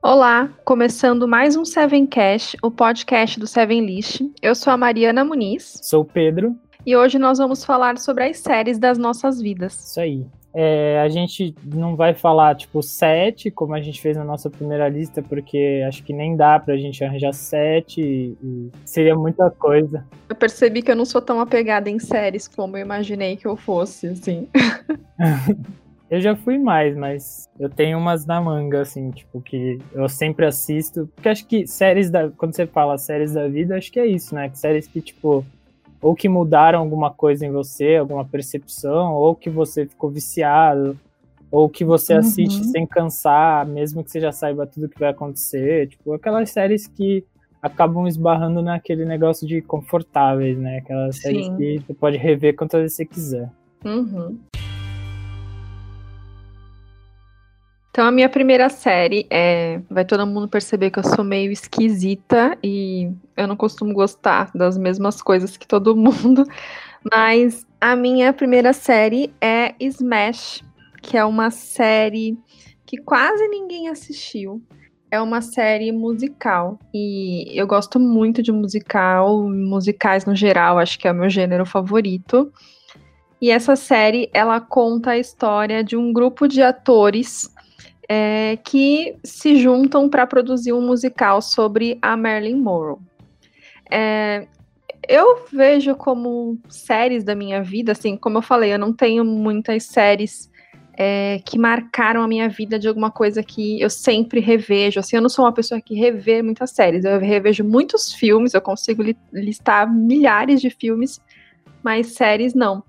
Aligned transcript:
Olá, 0.00 0.48
começando 0.64 1.26
mais 1.26 1.56
um 1.56 1.64
Seven 1.64 2.06
Cash, 2.06 2.54
o 2.62 2.70
podcast 2.70 3.38
do 3.38 3.48
Seven 3.48 3.84
List. 3.84 4.20
Eu 4.40 4.54
sou 4.54 4.72
a 4.72 4.76
Mariana 4.76 5.24
Muniz. 5.24 5.80
Sou 5.82 6.02
o 6.02 6.04
Pedro. 6.04 6.54
E 6.86 6.96
hoje 6.96 7.18
nós 7.18 7.38
vamos 7.38 7.64
falar 7.64 7.98
sobre 7.98 8.22
as 8.22 8.38
séries 8.38 8.78
das 8.78 8.96
nossas 8.96 9.40
vidas. 9.40 9.74
Isso 9.74 10.00
aí. 10.00 10.24
É, 10.54 11.00
a 11.00 11.08
gente 11.08 11.52
não 11.64 11.96
vai 11.96 12.14
falar, 12.14 12.54
tipo, 12.54 12.80
sete, 12.80 13.50
como 13.50 13.74
a 13.74 13.80
gente 13.80 14.00
fez 14.00 14.16
na 14.16 14.24
nossa 14.24 14.48
primeira 14.48 14.88
lista, 14.88 15.20
porque 15.20 15.84
acho 15.86 16.04
que 16.04 16.12
nem 16.12 16.36
dá 16.36 16.60
pra 16.60 16.76
gente 16.76 17.02
arranjar 17.02 17.32
sete 17.34 18.00
e 18.00 18.70
seria 18.84 19.16
muita 19.16 19.50
coisa. 19.50 20.06
Eu 20.28 20.36
percebi 20.36 20.80
que 20.80 20.92
eu 20.92 20.96
não 20.96 21.04
sou 21.04 21.20
tão 21.20 21.40
apegada 21.40 21.90
em 21.90 21.98
séries 21.98 22.46
como 22.46 22.76
eu 22.76 22.82
imaginei 22.82 23.36
que 23.36 23.48
eu 23.48 23.56
fosse, 23.56 24.06
assim. 24.06 24.48
Eu 26.10 26.20
já 26.22 26.34
fui 26.34 26.56
mais, 26.56 26.96
mas 26.96 27.48
eu 27.60 27.68
tenho 27.68 27.98
umas 27.98 28.24
na 28.24 28.40
manga, 28.40 28.80
assim, 28.80 29.10
tipo, 29.10 29.42
que 29.42 29.78
eu 29.92 30.08
sempre 30.08 30.46
assisto. 30.46 31.08
Porque 31.14 31.28
acho 31.28 31.46
que 31.46 31.66
séries 31.66 32.10
da. 32.10 32.30
Quando 32.30 32.54
você 32.54 32.66
fala 32.66 32.96
séries 32.96 33.34
da 33.34 33.46
vida, 33.46 33.76
acho 33.76 33.92
que 33.92 34.00
é 34.00 34.06
isso, 34.06 34.34
né? 34.34 34.50
Séries 34.54 34.86
que, 34.86 35.02
tipo, 35.02 35.44
ou 36.00 36.14
que 36.14 36.28
mudaram 36.28 36.78
alguma 36.78 37.10
coisa 37.10 37.44
em 37.44 37.50
você, 37.50 37.96
alguma 37.96 38.24
percepção, 38.24 39.14
ou 39.14 39.34
que 39.34 39.50
você 39.50 39.84
ficou 39.84 40.10
viciado, 40.10 40.98
ou 41.50 41.68
que 41.68 41.84
você 41.84 42.14
uhum. 42.14 42.20
assiste 42.20 42.64
sem 42.64 42.86
cansar, 42.86 43.66
mesmo 43.66 44.02
que 44.02 44.10
você 44.10 44.20
já 44.20 44.32
saiba 44.32 44.66
tudo 44.66 44.88
que 44.88 44.98
vai 44.98 45.10
acontecer. 45.10 45.88
Tipo, 45.88 46.14
aquelas 46.14 46.50
séries 46.50 46.86
que 46.86 47.22
acabam 47.60 48.06
esbarrando 48.06 48.62
naquele 48.62 49.04
negócio 49.04 49.46
de 49.46 49.60
confortáveis, 49.60 50.56
né? 50.56 50.78
Aquelas 50.78 51.16
Sim. 51.16 51.22
séries 51.22 51.48
que 51.50 51.82
você 51.86 51.94
pode 51.94 52.16
rever 52.16 52.56
quantas 52.56 52.80
vezes 52.80 52.96
você 52.96 53.04
quiser. 53.04 53.50
Uhum. 53.84 54.38
Então, 57.98 58.06
a 58.06 58.12
minha 58.12 58.28
primeira 58.28 58.68
série 58.68 59.26
é. 59.28 59.80
Vai 59.90 60.04
todo 60.04 60.24
mundo 60.24 60.46
perceber 60.46 60.88
que 60.88 61.00
eu 61.00 61.02
sou 61.02 61.24
meio 61.24 61.50
esquisita 61.50 62.56
e 62.62 63.10
eu 63.36 63.48
não 63.48 63.56
costumo 63.56 63.92
gostar 63.92 64.52
das 64.54 64.78
mesmas 64.78 65.20
coisas 65.20 65.56
que 65.56 65.66
todo 65.66 65.96
mundo. 65.98 66.44
Mas 67.12 67.66
a 67.80 67.96
minha 67.96 68.32
primeira 68.32 68.72
série 68.72 69.34
é 69.40 69.74
Smash, 69.80 70.62
que 71.02 71.16
é 71.16 71.24
uma 71.24 71.50
série 71.50 72.38
que 72.86 72.98
quase 72.98 73.48
ninguém 73.48 73.88
assistiu. 73.88 74.62
É 75.10 75.20
uma 75.20 75.40
série 75.42 75.90
musical 75.90 76.78
e 76.94 77.50
eu 77.52 77.66
gosto 77.66 77.98
muito 77.98 78.44
de 78.44 78.52
musical, 78.52 79.42
musicais 79.42 80.24
no 80.24 80.36
geral, 80.36 80.78
acho 80.78 81.00
que 81.00 81.08
é 81.08 81.10
o 81.10 81.14
meu 81.16 81.28
gênero 81.28 81.66
favorito. 81.66 82.52
E 83.42 83.50
essa 83.50 83.74
série, 83.74 84.30
ela 84.32 84.60
conta 84.60 85.10
a 85.10 85.18
história 85.18 85.82
de 85.82 85.96
um 85.96 86.12
grupo 86.12 86.46
de 86.46 86.62
atores 86.62 87.52
é, 88.08 88.58
que 88.64 89.16
se 89.22 89.56
juntam 89.56 90.08
para 90.08 90.26
produzir 90.26 90.72
um 90.72 90.80
musical 90.80 91.42
sobre 91.42 91.98
a 92.00 92.16
Marilyn 92.16 92.56
Monroe. 92.56 92.98
É, 93.90 94.48
eu 95.06 95.46
vejo 95.52 95.94
como 95.94 96.58
séries 96.68 97.22
da 97.22 97.34
minha 97.34 97.62
vida, 97.62 97.92
assim, 97.92 98.16
como 98.16 98.38
eu 98.38 98.42
falei, 98.42 98.72
eu 98.72 98.78
não 98.78 98.92
tenho 98.92 99.24
muitas 99.24 99.84
séries 99.84 100.50
é, 100.94 101.40
que 101.44 101.58
marcaram 101.58 102.22
a 102.22 102.28
minha 102.28 102.48
vida 102.48 102.78
de 102.78 102.88
alguma 102.88 103.10
coisa 103.10 103.42
que 103.42 103.80
eu 103.80 103.88
sempre 103.88 104.40
revejo. 104.40 104.98
Assim, 104.98 105.16
eu 105.16 105.22
não 105.22 105.28
sou 105.28 105.44
uma 105.44 105.52
pessoa 105.52 105.80
que 105.80 105.94
revê 105.94 106.42
muitas 106.42 106.70
séries, 106.70 107.04
eu 107.04 107.20
revejo 107.20 107.62
muitos 107.62 108.12
filmes, 108.12 108.54
eu 108.54 108.60
consigo 108.60 109.02
li 109.02 109.16
listar 109.32 109.90
milhares 109.92 110.60
de 110.60 110.70
filmes, 110.70 111.20
mas 111.82 112.08
séries 112.08 112.54
não. 112.54 112.82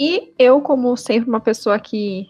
E 0.00 0.32
eu, 0.38 0.60
como 0.60 0.96
sempre 0.96 1.28
uma 1.28 1.40
pessoa 1.40 1.78
que 1.78 2.28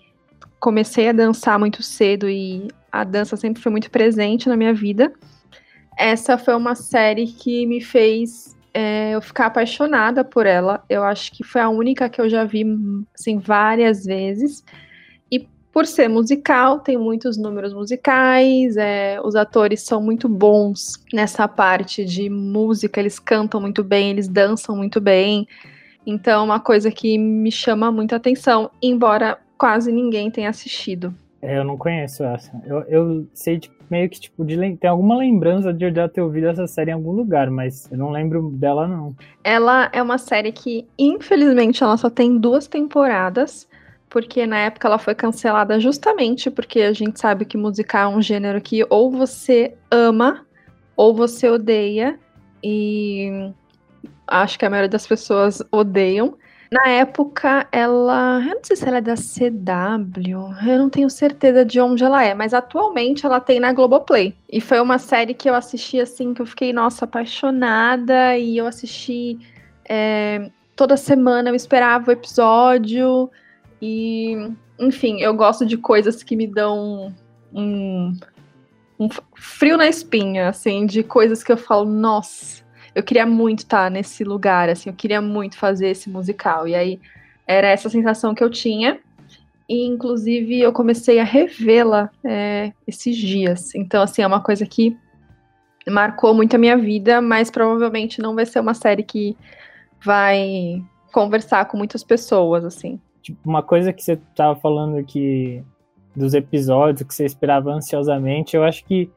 comecei 0.61 1.09
a 1.09 1.13
dançar 1.13 1.59
muito 1.59 1.83
cedo 1.83 2.29
e 2.29 2.69
a 2.91 3.05
dança 3.05 3.37
sempre 3.37 3.63
foi 3.63 3.71
muito 3.71 3.91
presente 3.91 4.49
na 4.49 4.57
minha 4.57 4.75
vida. 4.75 5.13
Essa 5.97 6.39
foi 6.39 6.55
uma 6.55 6.75
série 6.75 7.27
que 7.27 7.67
me 7.67 7.81
fez 7.81 8.57
é, 8.73 9.13
eu 9.13 9.21
ficar 9.21 9.47
apaixonada 9.47 10.25
por 10.25 10.47
ela. 10.47 10.83
Eu 10.89 11.03
acho 11.03 11.33
que 11.33 11.43
foi 11.43 11.61
a 11.61 11.69
única 11.69 12.09
que 12.09 12.21
eu 12.21 12.29
já 12.29 12.45
vi 12.45 12.65
assim, 13.15 13.39
várias 13.39 14.05
vezes. 14.05 14.65
E 15.31 15.47
por 15.73 15.87
ser 15.87 16.09
musical, 16.09 16.81
tem 16.81 16.97
muitos 16.97 17.37
números 17.37 17.73
musicais, 17.73 18.77
é, 18.77 19.21
os 19.23 19.35
atores 19.35 19.83
são 19.83 20.01
muito 20.01 20.29
bons 20.29 20.95
nessa 21.13 21.49
parte 21.49 22.05
de 22.05 22.31
música, 22.31 23.01
eles 23.01 23.19
cantam 23.19 23.61
muito 23.61 23.83
bem, 23.83 24.11
eles 24.11 24.29
dançam 24.29 24.77
muito 24.77 25.01
bem. 25.01 25.47
Então, 26.07 26.41
é 26.41 26.45
uma 26.45 26.61
coisa 26.61 26.91
que 26.91 27.19
me 27.19 27.51
chama 27.51 27.93
muito 27.93 28.15
atenção, 28.15 28.71
embora 28.81 29.39
quase 29.59 29.91
ninguém 29.91 30.31
tem 30.31 30.47
assistido. 30.47 31.13
É, 31.41 31.59
eu 31.59 31.65
não 31.65 31.77
conheço 31.77 32.25
essa. 32.25 32.51
Eu, 32.65 32.83
eu 32.83 33.27
sei, 33.33 33.59
tipo, 33.59 33.77
meio 33.89 34.09
que, 34.09 34.19
tipo, 34.19 34.45
de 34.45 34.57
tem 34.77 34.91
alguma 34.91 35.17
lembrança 35.17 35.73
de 35.73 35.85
eu 35.85 35.95
já 35.95 36.09
ter 36.09 36.21
ouvido 36.21 36.49
essa 36.49 36.67
série 36.67 36.91
em 36.91 36.95
algum 36.95 37.13
lugar, 37.13 37.51
mas 37.51 37.91
eu 37.91 37.99
não 37.99 38.11
lembro 38.11 38.51
dela, 38.51 38.89
não. 38.89 39.15
Ela 39.45 39.89
é 39.93 40.03
uma 40.03 40.19
série 40.19 40.51
que, 40.51 40.87
infelizmente, 40.99 41.83
ela 41.83 41.97
só 41.97 42.11
tem 42.11 42.39
duas 42.39 42.67
temporadas, 42.67 43.69
porque 44.09 44.47
na 44.47 44.59
época 44.59 44.89
ela 44.89 44.99
foi 44.99 45.15
cancelada 45.15 45.79
justamente 45.79 46.51
porque 46.51 46.81
a 46.81 46.93
gente 46.93 47.21
sabe 47.21 47.45
que 47.45 47.57
musical 47.57 48.13
é 48.13 48.17
um 48.17 48.23
gênero 48.23 48.61
que 48.61 48.85
ou 48.89 49.11
você 49.11 49.75
ama 49.91 50.47
ou 50.97 51.15
você 51.15 51.49
odeia, 51.49 52.19
e 52.63 53.53
acho 54.27 54.59
que 54.59 54.65
a 54.65 54.71
maioria 54.71 54.89
das 54.89 55.07
pessoas 55.07 55.63
odeiam. 55.71 56.37
Na 56.71 56.91
época, 56.91 57.67
ela. 57.73 58.43
Eu 58.47 58.57
não 58.57 58.65
sei 58.65 58.77
se 58.77 58.87
ela 58.87 58.99
é 58.99 59.01
da 59.01 59.15
CW, 59.15 60.69
eu 60.69 60.79
não 60.79 60.91
tenho 60.91 61.09
certeza 61.09 61.65
de 61.65 61.81
onde 61.81 62.05
ela 62.05 62.23
é, 62.23 62.35
mas 62.35 62.53
atualmente 62.53 63.25
ela 63.25 63.41
tem 63.41 63.59
na 63.59 63.73
Globoplay. 63.73 64.35
E 64.51 64.61
foi 64.61 64.79
uma 64.79 64.99
série 64.99 65.33
que 65.33 65.49
eu 65.49 65.55
assisti 65.55 65.99
assim, 65.99 66.35
que 66.35 66.43
eu 66.43 66.47
fiquei, 66.47 66.73
nossa, 66.73 67.07
apaixonada, 67.07 68.37
e 68.37 68.59
eu 68.59 68.67
assisti 68.67 69.39
é, 69.89 70.51
toda 70.77 70.97
semana, 70.97 71.49
eu 71.49 71.55
esperava 71.55 72.11
o 72.11 72.13
episódio, 72.13 73.31
e. 73.81 74.51
Enfim, 74.79 75.21
eu 75.21 75.35
gosto 75.35 75.67
de 75.67 75.77
coisas 75.77 76.23
que 76.23 76.37
me 76.37 76.47
dão 76.47 77.13
um, 77.53 78.17
um 79.01 79.09
frio 79.35 79.77
na 79.77 79.89
espinha, 79.89 80.51
assim, 80.51 80.87
de 80.87 81.03
coisas 81.03 81.43
que 81.43 81.51
eu 81.51 81.57
falo, 81.57 81.85
nossa 81.85 82.68
eu 82.99 83.03
queria 83.05 83.25
muito 83.25 83.61
estar 83.61 83.85
tá 83.85 83.91
nesse 83.91 84.25
lugar, 84.25 84.69
assim, 84.69 84.91
eu 84.91 84.95
queria 84.95 85.23
muito 85.23 85.57
fazer 85.57 85.89
esse 85.89 86.11
musical. 86.11 86.67
E 86.67 86.75
aí 86.75 87.01
era 87.47 87.69
essa 87.69 87.89
sensação 87.89 88.35
que 88.35 88.43
eu 88.43 88.51
tinha. 88.51 88.99
E, 89.69 89.87
inclusive, 89.87 90.59
eu 90.59 90.73
comecei 90.73 91.21
a 91.21 91.25
revê-la 91.25 92.11
é, 92.25 92.73
esses 92.89 93.17
dias. 93.17 93.73
Então, 93.77 94.03
assim, 94.03 94.23
é 94.23 94.27
uma 94.27 94.43
coisa 94.43 94.67
que 94.67 94.97
marcou 95.89 96.35
muito 96.35 96.57
a 96.57 96.59
minha 96.59 96.77
vida, 96.77 97.21
mas 97.21 97.53
provavelmente 97.53 98.21
não 98.21 98.35
vai 98.35 98.45
ser 98.45 98.59
uma 98.59 98.75
série 98.75 99.05
que 99.05 99.37
vai 100.05 100.83
conversar 101.13 101.67
com 101.67 101.77
muitas 101.77 102.03
pessoas, 102.03 102.65
assim. 102.65 103.01
Tipo, 103.23 103.39
uma 103.49 103.63
coisa 103.63 103.93
que 103.93 104.03
você 104.03 104.15
estava 104.15 104.59
falando 104.59 104.97
aqui 104.97 105.63
dos 106.17 106.35
episódios 106.35 107.07
que 107.07 107.15
você 107.15 107.25
esperava 107.25 107.71
ansiosamente, 107.71 108.57
eu 108.57 108.65
acho 108.65 108.85
que 108.85 109.09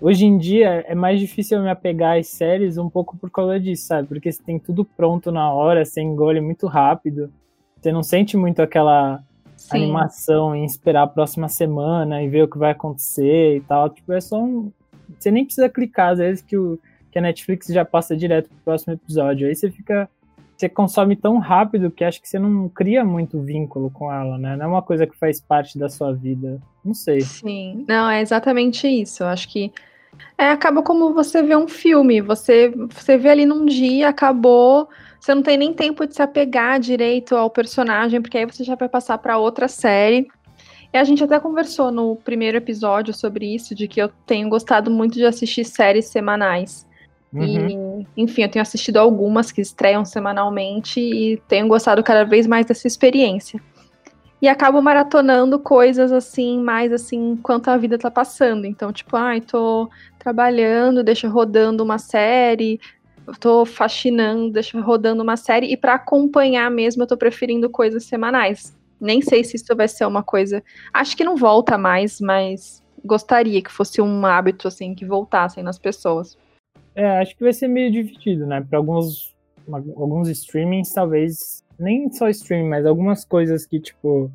Hoje 0.00 0.24
em 0.24 0.38
dia 0.38 0.82
é 0.88 0.94
mais 0.94 1.20
difícil 1.20 1.58
eu 1.58 1.64
me 1.64 1.68
apegar 1.68 2.18
às 2.18 2.26
séries 2.28 2.78
um 2.78 2.88
pouco 2.88 3.18
por 3.18 3.30
causa 3.30 3.60
disso, 3.60 3.86
sabe? 3.86 4.08
Porque 4.08 4.32
você 4.32 4.42
tem 4.42 4.58
tudo 4.58 4.82
pronto 4.82 5.30
na 5.30 5.52
hora, 5.52 5.84
você 5.84 6.00
engole 6.00 6.40
muito 6.40 6.66
rápido. 6.66 7.30
Você 7.78 7.92
não 7.92 8.02
sente 8.02 8.34
muito 8.34 8.62
aquela 8.62 9.22
Sim. 9.56 9.84
animação 9.84 10.56
em 10.56 10.64
esperar 10.64 11.02
a 11.02 11.06
próxima 11.06 11.48
semana 11.48 12.22
e 12.22 12.28
ver 12.28 12.44
o 12.44 12.48
que 12.48 12.56
vai 12.56 12.70
acontecer 12.70 13.56
e 13.56 13.60
tal. 13.60 13.90
Tipo, 13.90 14.14
é 14.14 14.20
só 14.22 14.42
um. 14.42 14.72
Você 15.18 15.30
nem 15.30 15.44
precisa 15.44 15.68
clicar, 15.68 16.12
às 16.12 16.18
vezes, 16.18 16.42
que, 16.42 16.56
o, 16.56 16.78
que 17.12 17.18
a 17.18 17.22
Netflix 17.22 17.66
já 17.66 17.84
passa 17.84 18.16
direto 18.16 18.48
pro 18.48 18.58
próximo 18.64 18.94
episódio. 18.94 19.48
Aí 19.48 19.54
você 19.54 19.70
fica. 19.70 20.08
Você 20.56 20.68
consome 20.68 21.16
tão 21.16 21.38
rápido 21.38 21.90
que 21.90 22.04
acho 22.04 22.20
que 22.20 22.28
você 22.28 22.38
não 22.38 22.68
cria 22.68 23.02
muito 23.02 23.40
vínculo 23.40 23.90
com 23.90 24.12
ela, 24.12 24.36
né? 24.36 24.56
Não 24.56 24.64
é 24.66 24.68
uma 24.68 24.82
coisa 24.82 25.06
que 25.06 25.16
faz 25.16 25.40
parte 25.40 25.78
da 25.78 25.88
sua 25.88 26.12
vida. 26.12 26.60
Não 26.84 26.92
sei. 26.92 27.22
Sim, 27.22 27.84
não, 27.88 28.10
é 28.10 28.20
exatamente 28.20 28.86
isso. 28.86 29.22
Eu 29.22 29.28
acho 29.28 29.48
que 29.48 29.72
é, 30.36 30.50
acaba 30.50 30.82
como 30.82 31.12
você 31.12 31.42
vê 31.42 31.54
um 31.54 31.68
filme. 31.68 32.20
Você, 32.20 32.72
você 32.90 33.18
vê 33.18 33.28
ali 33.28 33.44
num 33.44 33.66
dia, 33.66 34.08
acabou. 34.08 34.88
Você 35.20 35.34
não 35.34 35.42
tem 35.42 35.58
nem 35.58 35.74
tempo 35.74 36.06
de 36.06 36.14
se 36.14 36.22
apegar 36.22 36.80
direito 36.80 37.36
ao 37.36 37.50
personagem, 37.50 38.22
porque 38.22 38.38
aí 38.38 38.46
você 38.46 38.64
já 38.64 38.74
vai 38.74 38.88
passar 38.88 39.18
para 39.18 39.36
outra 39.36 39.68
série. 39.68 40.26
E 40.92 40.96
a 40.96 41.04
gente 41.04 41.22
até 41.22 41.38
conversou 41.38 41.92
no 41.92 42.16
primeiro 42.16 42.56
episódio 42.56 43.12
sobre 43.12 43.54
isso, 43.54 43.74
de 43.74 43.86
que 43.86 44.00
eu 44.00 44.08
tenho 44.26 44.48
gostado 44.48 44.90
muito 44.90 45.14
de 45.14 45.24
assistir 45.24 45.64
séries 45.64 46.06
semanais. 46.06 46.88
Uhum. 47.32 48.06
E, 48.16 48.22
enfim, 48.22 48.42
eu 48.42 48.48
tenho 48.48 48.62
assistido 48.62 48.96
algumas 48.96 49.52
que 49.52 49.60
estreiam 49.60 50.04
semanalmente 50.04 51.00
e 51.00 51.36
tenho 51.46 51.68
gostado 51.68 52.02
cada 52.02 52.24
vez 52.24 52.46
mais 52.46 52.66
dessa 52.66 52.88
experiência 52.88 53.60
e 54.40 54.48
acabo 54.48 54.80
maratonando 54.80 55.58
coisas 55.58 56.12
assim, 56.12 56.60
mais 56.60 56.92
assim, 56.92 57.32
enquanto 57.32 57.68
a 57.68 57.76
vida 57.76 57.98
tá 57.98 58.10
passando. 58.10 58.64
Então, 58.64 58.92
tipo, 58.92 59.16
ai, 59.16 59.40
tô 59.40 59.88
trabalhando, 60.18 61.04
deixa 61.04 61.28
rodando 61.28 61.84
uma 61.84 61.98
série, 61.98 62.80
tô 63.38 63.64
faxinando, 63.66 64.50
deixa 64.50 64.80
rodando 64.80 65.22
uma 65.22 65.36
série, 65.36 65.72
e 65.72 65.76
para 65.76 65.94
acompanhar 65.94 66.70
mesmo, 66.70 67.02
eu 67.02 67.06
tô 67.06 67.16
preferindo 67.16 67.68
coisas 67.68 68.04
semanais. 68.04 68.76
Nem 69.00 69.22
sei 69.22 69.44
se 69.44 69.56
isso 69.56 69.76
vai 69.76 69.88
ser 69.88 70.06
uma 70.06 70.22
coisa. 70.22 70.62
Acho 70.92 71.16
que 71.16 71.24
não 71.24 71.36
volta 71.36 71.78
mais, 71.78 72.20
mas 72.20 72.82
gostaria 73.04 73.62
que 73.62 73.70
fosse 73.70 74.00
um 74.00 74.26
hábito 74.26 74.68
assim 74.68 74.94
que 74.94 75.06
voltassem 75.06 75.62
nas 75.62 75.78
pessoas. 75.78 76.36
É, 76.94 77.18
acho 77.20 77.36
que 77.36 77.42
vai 77.42 77.52
ser 77.52 77.68
meio 77.68 77.90
dividido, 77.90 78.46
né? 78.46 78.60
Para 78.60 78.78
alguns 78.78 79.34
alguns 79.96 80.28
streamings 80.28 80.92
talvez 80.92 81.64
nem 81.80 82.10
só 82.12 82.28
streaming, 82.28 82.68
mas 82.68 82.86
algumas 82.86 83.24
coisas 83.24 83.66
que 83.66 83.80
tipo 83.80 84.30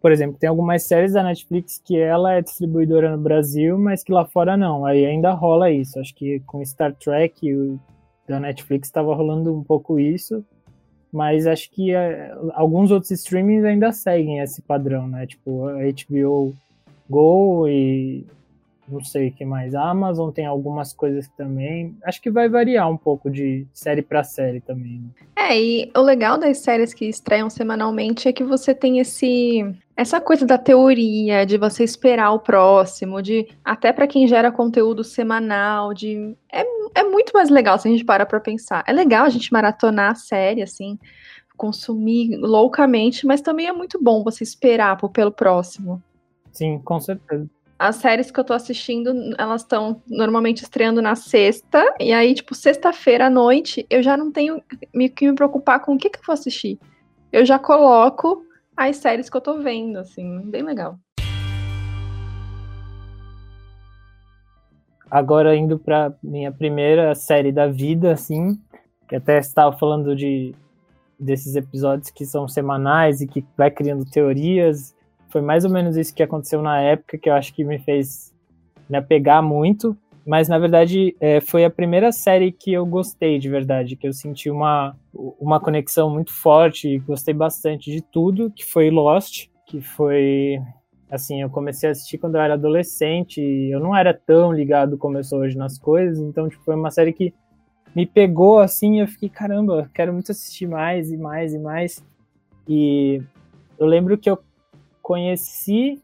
por 0.00 0.12
exemplo, 0.12 0.38
tem 0.38 0.48
algumas 0.48 0.84
séries 0.84 1.12
da 1.12 1.22
Netflix 1.22 1.80
que 1.84 1.98
ela 1.98 2.32
é 2.32 2.40
distribuidora 2.40 3.14
no 3.14 3.22
Brasil, 3.22 3.78
mas 3.78 4.02
que 4.02 4.10
lá 4.10 4.24
fora 4.24 4.56
não. 4.56 4.86
Aí 4.86 5.04
ainda 5.04 5.32
rola 5.32 5.70
isso. 5.70 6.00
Acho 6.00 6.14
que 6.14 6.40
com 6.46 6.64
Star 6.64 6.94
Trek 6.94 7.54
o, 7.54 7.78
da 8.26 8.40
Netflix 8.40 8.88
estava 8.88 9.14
rolando 9.14 9.54
um 9.54 9.62
pouco 9.62 10.00
isso, 10.00 10.42
mas 11.12 11.46
acho 11.46 11.70
que 11.70 11.94
é, 11.94 12.32
alguns 12.54 12.90
outros 12.90 13.10
streamings 13.10 13.64
ainda 13.64 13.92
seguem 13.92 14.38
esse 14.38 14.62
padrão, 14.62 15.06
né? 15.06 15.26
Tipo, 15.26 15.68
a 15.68 15.80
HBO 15.82 16.54
Go 17.08 17.68
e 17.68 18.24
não 18.90 19.04
sei 19.04 19.28
o 19.28 19.32
que 19.32 19.44
mais. 19.44 19.74
A 19.74 19.90
Amazon 19.90 20.30
tem 20.30 20.46
algumas 20.46 20.92
coisas 20.92 21.28
também. 21.28 21.96
Acho 22.04 22.20
que 22.20 22.30
vai 22.30 22.48
variar 22.48 22.90
um 22.90 22.96
pouco 22.96 23.30
de 23.30 23.66
série 23.72 24.02
para 24.02 24.24
série 24.24 24.60
também. 24.60 25.00
Né? 25.00 25.08
É, 25.36 25.60
e 25.60 25.90
o 25.96 26.00
legal 26.00 26.38
das 26.38 26.58
séries 26.58 26.92
que 26.92 27.06
estreiam 27.06 27.48
semanalmente 27.48 28.28
é 28.28 28.32
que 28.32 28.44
você 28.44 28.74
tem 28.74 28.98
esse 28.98 29.64
essa 29.96 30.18
coisa 30.18 30.46
da 30.46 30.56
teoria, 30.56 31.44
de 31.44 31.58
você 31.58 31.84
esperar 31.84 32.32
o 32.32 32.38
próximo, 32.38 33.20
de 33.20 33.46
até 33.62 33.92
para 33.92 34.06
quem 34.06 34.26
gera 34.26 34.50
conteúdo 34.50 35.04
semanal, 35.04 35.92
de 35.92 36.34
é, 36.50 36.64
é 36.94 37.04
muito 37.04 37.32
mais 37.34 37.50
legal 37.50 37.78
se 37.78 37.86
a 37.86 37.90
gente 37.90 38.04
para 38.04 38.24
para 38.24 38.40
pensar. 38.40 38.82
É 38.86 38.92
legal 38.92 39.24
a 39.24 39.28
gente 39.28 39.52
maratonar 39.52 40.12
a 40.12 40.14
série 40.14 40.62
assim, 40.62 40.98
consumir 41.56 42.36
loucamente, 42.38 43.26
mas 43.26 43.42
também 43.42 43.66
é 43.66 43.72
muito 43.72 44.02
bom 44.02 44.24
você 44.24 44.42
esperar 44.42 44.96
pelo 45.12 45.30
próximo. 45.30 46.02
Sim, 46.50 46.78
com 46.78 46.98
certeza 46.98 47.46
as 47.80 47.96
séries 47.96 48.30
que 48.30 48.38
eu 48.38 48.44
tô 48.44 48.52
assistindo, 48.52 49.10
elas 49.38 49.62
estão 49.62 50.02
normalmente 50.06 50.62
estreando 50.62 51.00
na 51.00 51.16
sexta, 51.16 51.82
e 51.98 52.12
aí, 52.12 52.34
tipo, 52.34 52.54
sexta-feira 52.54 53.28
à 53.28 53.30
noite, 53.30 53.86
eu 53.88 54.02
já 54.02 54.18
não 54.18 54.30
tenho 54.30 54.62
me, 54.94 55.08
que 55.08 55.26
me 55.26 55.34
preocupar 55.34 55.80
com 55.80 55.94
o 55.94 55.96
que, 55.96 56.10
que 56.10 56.18
eu 56.18 56.22
vou 56.26 56.34
assistir. 56.34 56.78
Eu 57.32 57.46
já 57.46 57.58
coloco 57.58 58.44
as 58.76 58.98
séries 58.98 59.30
que 59.30 59.36
eu 59.38 59.40
tô 59.40 59.60
vendo, 59.60 59.98
assim, 59.98 60.42
bem 60.42 60.62
legal. 60.62 60.98
Agora 65.10 65.56
indo 65.56 65.78
para 65.78 66.12
minha 66.22 66.52
primeira 66.52 67.14
série 67.14 67.50
da 67.50 67.66
vida, 67.66 68.12
assim, 68.12 68.60
que 69.08 69.16
até 69.16 69.38
estava 69.38 69.74
falando 69.74 70.14
de 70.14 70.54
desses 71.18 71.56
episódios 71.56 72.10
que 72.10 72.26
são 72.26 72.46
semanais 72.46 73.22
e 73.22 73.26
que 73.26 73.42
vai 73.56 73.70
criando 73.70 74.04
teorias 74.04 74.94
foi 75.30 75.40
mais 75.40 75.64
ou 75.64 75.70
menos 75.70 75.96
isso 75.96 76.14
que 76.14 76.22
aconteceu 76.22 76.60
na 76.60 76.80
época, 76.80 77.16
que 77.16 77.28
eu 77.28 77.34
acho 77.34 77.54
que 77.54 77.64
me 77.64 77.78
fez 77.78 78.34
me 78.88 78.98
apegar 78.98 79.42
muito. 79.42 79.96
Mas, 80.26 80.48
na 80.48 80.58
verdade, 80.58 81.16
é, 81.18 81.40
foi 81.40 81.64
a 81.64 81.70
primeira 81.70 82.12
série 82.12 82.52
que 82.52 82.72
eu 82.72 82.84
gostei 82.84 83.38
de 83.38 83.48
verdade, 83.48 83.96
que 83.96 84.06
eu 84.06 84.12
senti 84.12 84.50
uma, 84.50 84.94
uma 85.40 85.58
conexão 85.58 86.10
muito 86.10 86.32
forte 86.32 86.98
gostei 86.98 87.32
bastante 87.32 87.90
de 87.90 88.02
tudo, 88.02 88.50
que 88.50 88.64
foi 88.64 88.90
Lost, 88.90 89.48
que 89.66 89.80
foi 89.80 90.60
assim, 91.10 91.42
eu 91.42 91.50
comecei 91.50 91.88
a 91.88 91.92
assistir 91.92 92.18
quando 92.18 92.36
eu 92.36 92.40
era 92.40 92.54
adolescente, 92.54 93.40
eu 93.40 93.80
não 93.80 93.96
era 93.96 94.14
tão 94.14 94.52
ligado 94.52 94.96
como 94.96 95.18
eu 95.18 95.24
sou 95.24 95.40
hoje 95.40 95.56
nas 95.56 95.76
coisas, 95.76 96.20
então 96.20 96.48
tipo, 96.48 96.62
foi 96.62 96.76
uma 96.76 96.90
série 96.90 97.12
que 97.12 97.34
me 97.96 98.06
pegou 98.06 98.60
assim, 98.60 99.00
eu 99.00 99.08
fiquei, 99.08 99.28
caramba, 99.28 99.90
quero 99.92 100.12
muito 100.12 100.30
assistir 100.30 100.68
mais 100.68 101.10
e 101.10 101.16
mais 101.16 101.52
e 101.52 101.58
mais. 101.58 102.04
E 102.68 103.20
eu 103.76 103.86
lembro 103.86 104.16
que 104.16 104.30
eu 104.30 104.38
conheci 105.10 106.00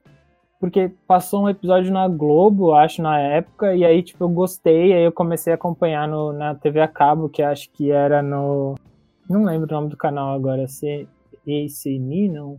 porque 0.58 0.90
passou 1.06 1.44
um 1.44 1.48
episódio 1.48 1.92
na 1.92 2.08
Globo, 2.08 2.74
acho, 2.74 3.00
na 3.00 3.20
época, 3.20 3.76
e 3.76 3.84
aí, 3.84 4.02
tipo, 4.02 4.24
eu 4.24 4.28
gostei, 4.28 4.92
aí 4.92 5.04
eu 5.04 5.12
comecei 5.12 5.52
a 5.52 5.54
acompanhar 5.54 6.08
no, 6.08 6.32
na 6.32 6.56
TV 6.56 6.80
a 6.80 6.88
cabo, 6.88 7.28
que 7.28 7.40
acho 7.40 7.70
que 7.70 7.92
era 7.92 8.20
no... 8.20 8.74
Não 9.28 9.44
lembro 9.44 9.68
o 9.68 9.72
nome 9.72 9.90
do 9.90 9.96
canal 9.96 10.34
agora, 10.34 10.66
se 10.66 11.06
ACN, 11.46 12.30
não? 12.32 12.58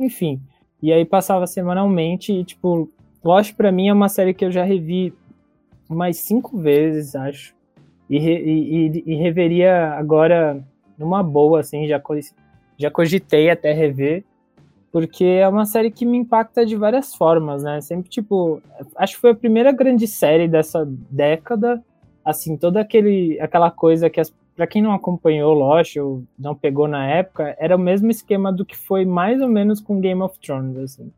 Enfim, 0.00 0.40
e 0.82 0.92
aí 0.92 1.04
passava 1.04 1.46
semanalmente, 1.46 2.32
e, 2.32 2.42
tipo, 2.42 2.90
Lost 3.22 3.54
pra 3.54 3.70
mim 3.70 3.88
é 3.88 3.92
uma 3.92 4.08
série 4.08 4.34
que 4.34 4.44
eu 4.44 4.50
já 4.50 4.64
revi 4.64 5.14
umas 5.88 6.16
cinco 6.16 6.58
vezes, 6.58 7.14
acho, 7.14 7.54
e, 8.10 8.16
e, 8.16 8.88
e, 8.88 9.02
e 9.06 9.14
reveria 9.16 9.92
agora 9.92 10.64
numa 10.98 11.22
boa, 11.22 11.60
assim, 11.60 11.86
já, 11.86 12.02
já 12.76 12.90
cogitei 12.90 13.50
até 13.50 13.72
rever, 13.72 14.24
porque 14.90 15.24
é 15.24 15.48
uma 15.48 15.66
série 15.66 15.90
que 15.90 16.06
me 16.06 16.16
impacta 16.16 16.64
de 16.64 16.76
várias 16.76 17.14
formas, 17.14 17.62
né? 17.62 17.80
Sempre, 17.80 18.08
tipo, 18.08 18.62
acho 18.96 19.14
que 19.14 19.20
foi 19.20 19.30
a 19.30 19.34
primeira 19.34 19.70
grande 19.70 20.06
série 20.06 20.48
dessa 20.48 20.86
década, 21.10 21.82
assim, 22.24 22.56
toda 22.56 22.80
aquele, 22.80 23.38
aquela 23.40 23.70
coisa 23.70 24.08
que, 24.08 24.20
para 24.56 24.66
quem 24.66 24.82
não 24.82 24.92
acompanhou 24.92 25.54
Lost 25.54 25.96
ou 25.96 26.24
não 26.38 26.54
pegou 26.54 26.88
na 26.88 27.06
época, 27.06 27.54
era 27.58 27.76
o 27.76 27.78
mesmo 27.78 28.10
esquema 28.10 28.52
do 28.52 28.64
que 28.64 28.76
foi 28.76 29.04
mais 29.04 29.40
ou 29.40 29.48
menos 29.48 29.80
com 29.80 30.00
Game 30.00 30.22
of 30.22 30.38
Thrones, 30.40 30.76
assim. 30.78 31.12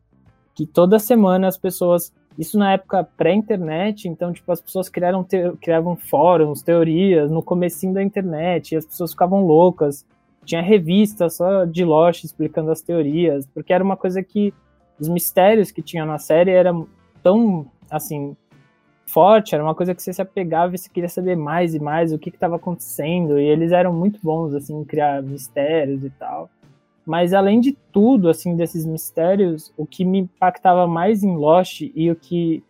Que 0.53 0.65
toda 0.65 0.99
semana 0.99 1.47
as 1.47 1.57
pessoas, 1.57 2.13
isso 2.37 2.59
na 2.59 2.73
época 2.73 3.07
pré-internet, 3.17 4.07
então, 4.07 4.33
tipo, 4.33 4.51
as 4.51 4.61
pessoas 4.61 4.89
criaram, 4.89 5.23
te, 5.23 5.51
criavam 5.61 5.95
fóruns, 5.95 6.61
teorias 6.61 7.31
no 7.31 7.41
comecinho 7.41 7.93
da 7.93 8.03
internet, 8.03 8.73
e 8.73 8.77
as 8.77 8.85
pessoas 8.85 9.11
ficavam 9.11 9.45
loucas, 9.45 10.05
tinha 10.45 10.61
revista 10.61 11.29
só 11.29 11.65
de 11.65 11.83
Lost 11.83 12.23
explicando 12.23 12.71
as 12.71 12.81
teorias, 12.81 13.45
porque 13.53 13.73
era 13.73 13.83
uma 13.83 13.97
coisa 13.97 14.23
que 14.23 14.53
os 14.99 15.07
mistérios 15.07 15.71
que 15.71 15.81
tinha 15.81 16.05
na 16.05 16.17
série 16.17 16.51
eram 16.51 16.87
tão, 17.23 17.65
assim, 17.89 18.35
forte, 19.05 19.53
era 19.53 19.63
uma 19.63 19.75
coisa 19.75 19.93
que 19.93 20.01
você 20.01 20.13
se 20.13 20.21
apegava 20.21 20.73
e 20.73 20.77
você 20.77 20.89
queria 20.89 21.09
saber 21.09 21.35
mais 21.35 21.75
e 21.75 21.79
mais 21.79 22.13
o 22.13 22.19
que 22.19 22.29
estava 22.29 22.55
acontecendo, 22.55 23.39
e 23.39 23.43
eles 23.43 23.71
eram 23.71 23.93
muito 23.93 24.19
bons, 24.23 24.53
assim, 24.53 24.79
em 24.79 24.85
criar 24.85 25.21
mistérios 25.21 26.03
e 26.03 26.09
tal. 26.11 26.49
Mas 27.05 27.33
além 27.33 27.59
de 27.59 27.73
tudo, 27.91 28.29
assim, 28.29 28.55
desses 28.55 28.85
mistérios, 28.85 29.73
o 29.75 29.85
que 29.85 30.05
me 30.05 30.19
impactava 30.19 30.87
mais 30.87 31.23
em 31.23 31.35
Lost 31.35 31.81
e 31.81 32.11
o 32.11 32.15
que 32.15 32.63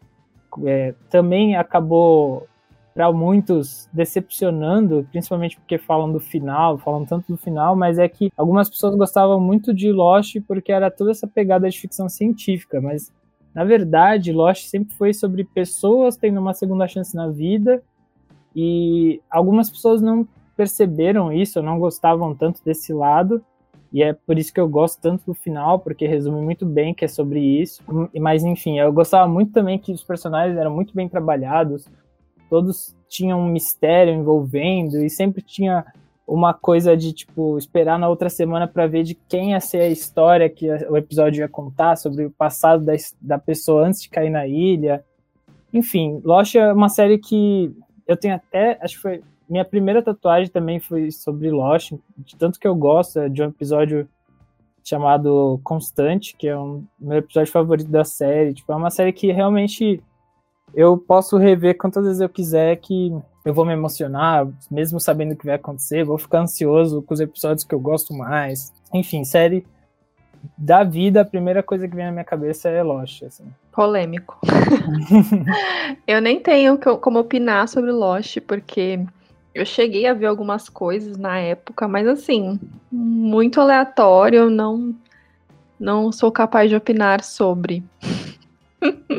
é, 0.66 0.94
também 1.10 1.56
acabou 1.56 2.48
para 2.94 3.12
muitos 3.12 3.90
decepcionando, 3.94 5.08
principalmente 5.12 5.58
porque 5.58 5.78
falam 5.78 6.12
do 6.12 6.20
final, 6.20 6.78
falam 6.78 7.06
tanto 7.06 7.32
do 7.32 7.38
final, 7.38 7.76
mas 7.76 7.98
é 7.98 8.08
que 8.08 8.32
algumas 8.36 8.70
pessoas 8.70 8.96
gostavam 8.96 9.40
muito 9.40 9.74
de 9.74 9.92
Lost 9.92 10.38
porque 10.48 10.72
era 10.72 10.92
toda 10.92 11.12
essa 11.12 11.27
pegada 11.27 11.70
de 11.70 11.80
ficção 11.80 12.10
científica, 12.10 12.82
mas 12.82 13.12
na 13.54 13.63
verdade 13.63 14.34
Lost 14.34 14.65
sempre 14.65 14.94
foi 14.96 15.13
sobre 15.13 15.44
pessoas 15.44 16.18
tendo 16.18 16.39
uma 16.39 16.54
segunda 16.54 16.88
chance 16.88 17.15
na 17.15 17.30
vida 17.30 17.82
e 18.56 19.22
algumas 19.30 19.70
pessoas 19.70 20.01
não 20.01 20.27
perceberam 20.56 21.32
isso, 21.32 21.62
não 21.62 21.80
gostavam 21.80 22.36
tanto 22.36 22.63
desse 22.63 22.94
lado. 22.94 23.44
E 23.94 24.01
é 24.01 24.13
por 24.13 24.38
isso 24.38 24.54
que 24.54 24.60
eu 24.60 24.70
gosto 24.70 25.01
tanto 25.01 25.25
do 25.25 25.34
final, 25.34 25.80
porque 25.80 26.08
resume 26.08 26.42
muito 26.42 26.65
bem 26.65 26.94
que 26.94 27.04
é 27.04 27.08
sobre 27.10 27.39
isso. 27.42 27.84
Mas 28.20 28.44
enfim, 28.44 28.80
eu 28.80 28.92
gostava 28.94 29.27
muito 29.27 29.51
também 29.51 29.77
que 29.77 29.92
os 29.92 30.04
personagens 30.04 30.58
eram 30.58 30.72
muito 30.72 30.94
bem 30.94 31.10
trabalhados 31.10 31.86
todos 32.51 32.93
tinham 33.08 33.39
um 33.39 33.48
mistério 33.48 34.13
envolvendo 34.13 35.01
e 35.01 35.10
sempre 35.10 35.41
tinha 35.41 35.86
uma 36.27 36.53
coisa 36.53 36.98
de 36.98 37.13
tipo 37.13 37.58
esperar 37.58 37.98
na 37.98 38.10
outra 38.10 38.29
semana 38.29 38.67
para 38.67 38.88
ver 38.88 39.03
de 39.03 39.15
quem 39.15 39.51
ia 39.51 39.60
ser 39.62 39.84
a 39.84 39.88
história 39.88 40.50
que 40.50 40.70
o 40.70 40.98
episódio 40.98 41.39
ia 41.39 41.48
contar 41.48 41.96
sobre 41.96 42.25
o 42.25 42.31
passado 42.31 42.84
da, 42.84 42.91
da 43.22 43.39
pessoa 43.39 43.88
antes 43.88 44.01
de 44.01 44.10
cair 44.10 44.29
na 44.29 44.46
ilha. 44.46 45.01
Enfim, 45.74 46.20
Lost 46.25 46.55
é 46.55 46.74
uma 46.74 46.89
série 46.89 47.17
que 47.17 47.74
eu 48.05 48.17
tenho 48.17 48.36
até, 48.36 48.77
acho 48.81 48.96
que 48.96 49.01
foi 49.01 49.24
minha 49.50 49.63
primeira 49.63 50.03
tatuagem 50.03 50.51
também 50.51 50.79
foi 50.81 51.10
sobre 51.10 51.50
Lost, 51.50 51.93
de 52.17 52.36
tanto 52.36 52.60
que 52.60 52.67
eu 52.67 52.75
gosto 52.75 53.17
é 53.20 53.29
de 53.29 53.41
um 53.41 53.48
episódio 53.48 54.10
chamado 54.84 55.58
Constante, 55.63 56.36
que 56.36 56.50
é 56.50 56.58
um 56.58 56.84
meu 57.00 57.20
episódio 57.20 57.51
favorito 57.51 57.89
da 57.89 58.03
série. 58.03 58.53
Tipo, 58.53 58.74
é 58.74 58.75
uma 58.75 58.89
série 58.89 59.13
que 59.13 59.31
realmente 59.31 60.01
eu 60.74 60.98
posso 60.98 61.38
rever 61.38 61.78
quantas 61.78 62.06
vezes 62.06 62.22
eu 62.22 62.30
quiser 62.30 62.75
que 62.78 63.13
eu 63.44 63.54
vou 63.54 63.66
me 63.66 63.74
emocionar, 63.74 64.48
mesmo 64.70 65.00
sabendo 65.00 65.34
o 65.34 65.36
que 65.36 65.46
vai 65.46 65.56
acontecer, 65.56 66.04
vou 66.04 66.18
ficar 66.18 66.42
ansioso 66.42 67.01
com 67.01 67.13
os 67.13 67.20
episódios 67.20 67.63
que 67.63 67.74
eu 67.74 67.80
gosto 67.80 68.13
mais. 68.13 68.72
Enfim, 68.94 69.24
série 69.24 69.66
da 70.58 70.84
vida, 70.84 71.22
a 71.22 71.25
primeira 71.25 71.62
coisa 71.62 71.88
que 71.88 71.96
vem 71.96 72.06
na 72.06 72.12
minha 72.12 72.24
cabeça 72.24 72.70
é 72.70 72.82
Lost, 72.82 73.24
assim. 73.24 73.46
Polêmico. 73.72 74.40
eu 76.08 76.22
nem 76.22 76.40
tenho 76.40 76.78
como 76.78 77.20
opinar 77.20 77.68
sobre 77.68 77.92
Lost, 77.92 78.40
porque 78.42 79.00
eu 79.54 79.66
cheguei 79.66 80.08
a 80.08 80.13
ver 80.13 80.28
algumas 80.28 80.70
coisas 80.70 81.18
na 81.18 81.38
época, 81.38 81.88
mas 81.88 82.08
assim, 82.08 82.60
muito 82.92 83.60
aleatório, 83.60 84.50
não 84.50 84.96
não 85.80 86.12
sou 86.12 86.32
capaz 86.32 86.70
de 86.70 86.75
opinar 86.75 87.24
sobre 87.24 87.84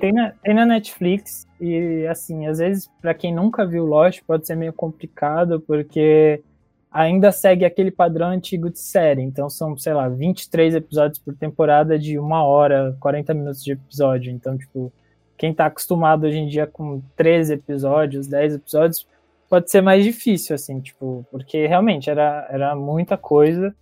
tem, 0.01 0.13
na, 0.13 0.31
tem 0.43 0.55
na 0.55 0.67
Netflix 0.67 1.47
e, 1.61 2.07
assim, 2.07 2.47
às 2.47 2.59
vezes, 2.59 2.91
para 3.01 3.15
quem 3.15 3.35
nunca 3.35 3.65
viu 3.65 3.85
Lost, 3.85 4.23
pode 4.27 4.47
ser 4.47 4.57
meio 4.57 4.73
complicado, 4.73 5.61
porque 5.61 6.43
ainda 6.91 7.33
segue 7.33 7.65
aquele 7.65 7.91
padrão 7.91 8.29
antigo 8.29 8.69
de 8.69 8.79
série. 8.79 9.23
Então 9.23 9.49
são, 9.49 9.77
sei 9.77 9.95
lá, 9.95 10.09
23 10.09 10.75
episódios 10.75 11.19
por 11.19 11.35
temporada 11.35 11.99
de 11.99 12.19
uma 12.19 12.45
hora, 12.45 12.97
40 13.01 13.33
minutos 13.33 13.65
de 13.65 13.73
episódio. 13.73 14.33
Então, 14.33 14.59
tipo, 14.59 14.93
quem 15.39 15.55
tá 15.55 15.67
acostumado 15.67 16.27
hoje 16.27 16.39
em 16.39 16.49
dia 16.49 16.67
com 16.67 17.01
13 17.17 17.55
episódios, 17.55 18.27
10 18.27 18.57
episódios, 18.57 19.07
pode 19.49 19.71
ser 19.71 19.81
mais 19.81 20.05
difícil, 20.05 20.55
assim, 20.55 20.81
tipo, 20.81 21.27
porque 21.31 21.67
realmente 21.67 22.11
era, 22.11 22.47
era 22.51 22.75
muita 22.75 23.17
coisa. 23.17 23.75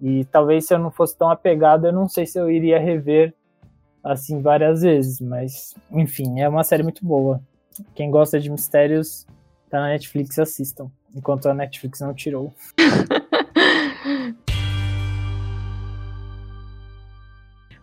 E 0.00 0.24
talvez 0.26 0.66
se 0.66 0.74
eu 0.74 0.78
não 0.78 0.90
fosse 0.90 1.16
tão 1.16 1.30
apegado, 1.30 1.86
eu 1.86 1.92
não 1.92 2.08
sei 2.08 2.26
se 2.26 2.38
eu 2.38 2.50
iria 2.50 2.78
rever 2.78 3.32
assim 4.02 4.40
várias 4.42 4.82
vezes, 4.82 5.20
mas 5.20 5.74
enfim, 5.90 6.40
é 6.40 6.48
uma 6.48 6.64
série 6.64 6.82
muito 6.82 7.04
boa. 7.04 7.40
Quem 7.94 8.10
gosta 8.10 8.40
de 8.40 8.50
mistérios 8.50 9.26
tá 9.70 9.80
na 9.80 9.88
Netflix, 9.88 10.38
assistam 10.38 10.90
enquanto 11.14 11.46
a 11.48 11.54
Netflix 11.54 12.00
não 12.00 12.12
tirou. 12.14 12.52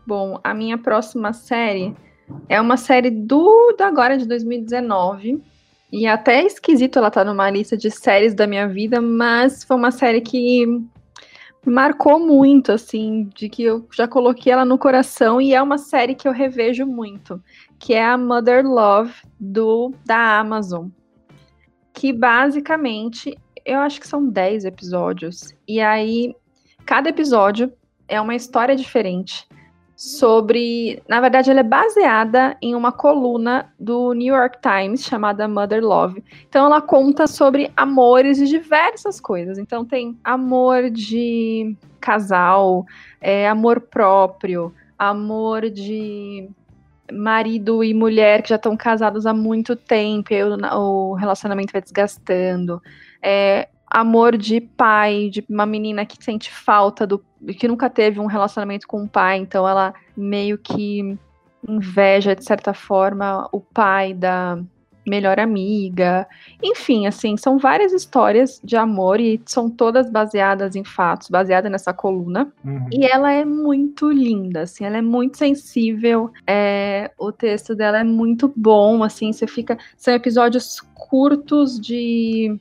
Bom, 0.05 0.39
a 0.43 0.53
minha 0.55 0.77
próxima 0.77 1.33
série 1.33 1.95
é 2.47 2.59
uma 2.59 2.77
série 2.77 3.11
do, 3.11 3.75
agora 3.79 4.17
de 4.17 4.25
2019. 4.25 5.41
E 5.91 6.05
é 6.05 6.11
até 6.11 6.43
esquisito 6.43 6.99
ela 6.99 7.09
tá 7.09 7.23
numa 7.23 7.49
lista 7.49 7.75
de 7.75 7.89
séries 7.89 8.35
da 8.35 8.45
minha 8.45 8.67
vida, 8.67 9.01
mas 9.01 9.63
foi 9.63 9.75
uma 9.75 9.91
série 9.91 10.21
que 10.21 10.65
marcou 11.65 12.19
muito, 12.19 12.71
assim, 12.71 13.29
de 13.35 13.49
que 13.49 13.63
eu 13.63 13.87
já 13.91 14.07
coloquei 14.07 14.51
ela 14.51 14.65
no 14.65 14.77
coração 14.77 15.41
e 15.41 15.53
é 15.53 15.61
uma 15.61 15.77
série 15.77 16.15
que 16.15 16.27
eu 16.27 16.31
revejo 16.31 16.85
muito, 16.85 17.41
que 17.77 17.93
é 17.93 18.03
a 18.03 18.17
Mother 18.17 18.65
Love 18.65 19.13
do 19.39 19.93
da 20.05 20.39
Amazon 20.39 20.87
que 21.99 22.13
basicamente 22.13 23.37
eu 23.65 23.79
acho 23.79 23.99
que 23.99 24.07
são 24.07 24.25
10 24.25 24.63
episódios. 24.63 25.53
E 25.67 25.81
aí, 25.81 26.33
cada 26.85 27.09
episódio 27.09 27.73
é 28.07 28.21
uma 28.21 28.35
história 28.35 28.73
diferente 28.73 29.45
sobre. 29.99 31.03
Na 31.09 31.19
verdade, 31.19 31.51
ela 31.51 31.59
é 31.59 31.63
baseada 31.63 32.55
em 32.61 32.73
uma 32.73 32.89
coluna 32.89 33.69
do 33.77 34.13
New 34.13 34.33
York 34.33 34.59
Times 34.61 35.03
chamada 35.03 35.45
Mother 35.45 35.83
Love. 35.83 36.23
Então, 36.47 36.67
ela 36.67 36.81
conta 36.81 37.27
sobre 37.27 37.69
amores 37.75 38.37
de 38.37 38.47
diversas 38.47 39.19
coisas. 39.19 39.57
Então, 39.57 39.83
tem 39.83 40.17
amor 40.23 40.89
de 40.89 41.75
casal, 41.99 42.85
é, 43.19 43.49
amor 43.49 43.81
próprio, 43.81 44.73
amor 44.97 45.69
de 45.69 46.49
marido 47.11 47.83
e 47.83 47.93
mulher 47.93 48.41
que 48.41 48.49
já 48.49 48.55
estão 48.55 48.77
casados 48.77 49.25
há 49.25 49.33
muito 49.33 49.75
tempo, 49.75 50.33
e 50.33 50.41
o, 50.41 50.55
o 50.77 51.13
relacionamento 51.15 51.73
vai 51.73 51.81
desgastando. 51.81 52.81
É, 53.21 53.67
amor 53.89 54.38
de 54.38 54.62
pai, 54.62 55.29
de 55.29 55.43
uma 55.50 55.65
menina 55.65 56.05
que 56.05 56.24
sente 56.24 56.51
falta 56.51 57.08
do. 57.08 57.24
que 57.58 57.67
nunca 57.67 57.89
teve 57.89 58.19
um 58.19 58.25
relacionamento 58.25 58.88
com 58.88 59.03
o 59.03 59.08
pai, 59.08 59.38
então 59.38 59.67
ela 59.67 59.93
meio 60.15 60.58
que 60.58 61.17
inveja, 61.67 62.36
de 62.36 62.43
certa 62.43 62.74
forma, 62.74 63.48
o 63.51 63.60
pai 63.60 64.13
da, 64.13 64.60
melhor 65.10 65.39
amiga. 65.39 66.27
Enfim, 66.63 67.08
assim, 67.08 67.36
são 67.36 67.58
várias 67.58 67.91
histórias 67.91 68.62
de 68.63 68.77
amor 68.77 69.19
e 69.19 69.41
são 69.46 69.69
todas 69.69 70.10
baseadas 70.10 70.75
em 70.75 70.84
fatos, 70.84 71.29
baseada 71.29 71.69
nessa 71.69 71.91
coluna. 71.91 72.53
Uhum. 72.63 72.88
E 72.91 73.05
ela 73.05 73.31
é 73.31 73.43
muito 73.43 74.12
linda, 74.12 74.62
assim, 74.62 74.86
ela 74.86 74.98
é 74.98 75.01
muito 75.01 75.38
sensível. 75.38 76.31
É, 76.46 77.12
o 77.17 77.31
texto 77.31 77.75
dela 77.75 78.00
é 78.00 78.03
muito 78.03 78.53
bom, 78.55 79.03
assim, 79.03 79.34
você 79.34 79.48
fica. 79.48 79.77
São 79.98 80.13
episódios 80.13 80.79
curtos 80.93 81.79
de. 81.79 82.58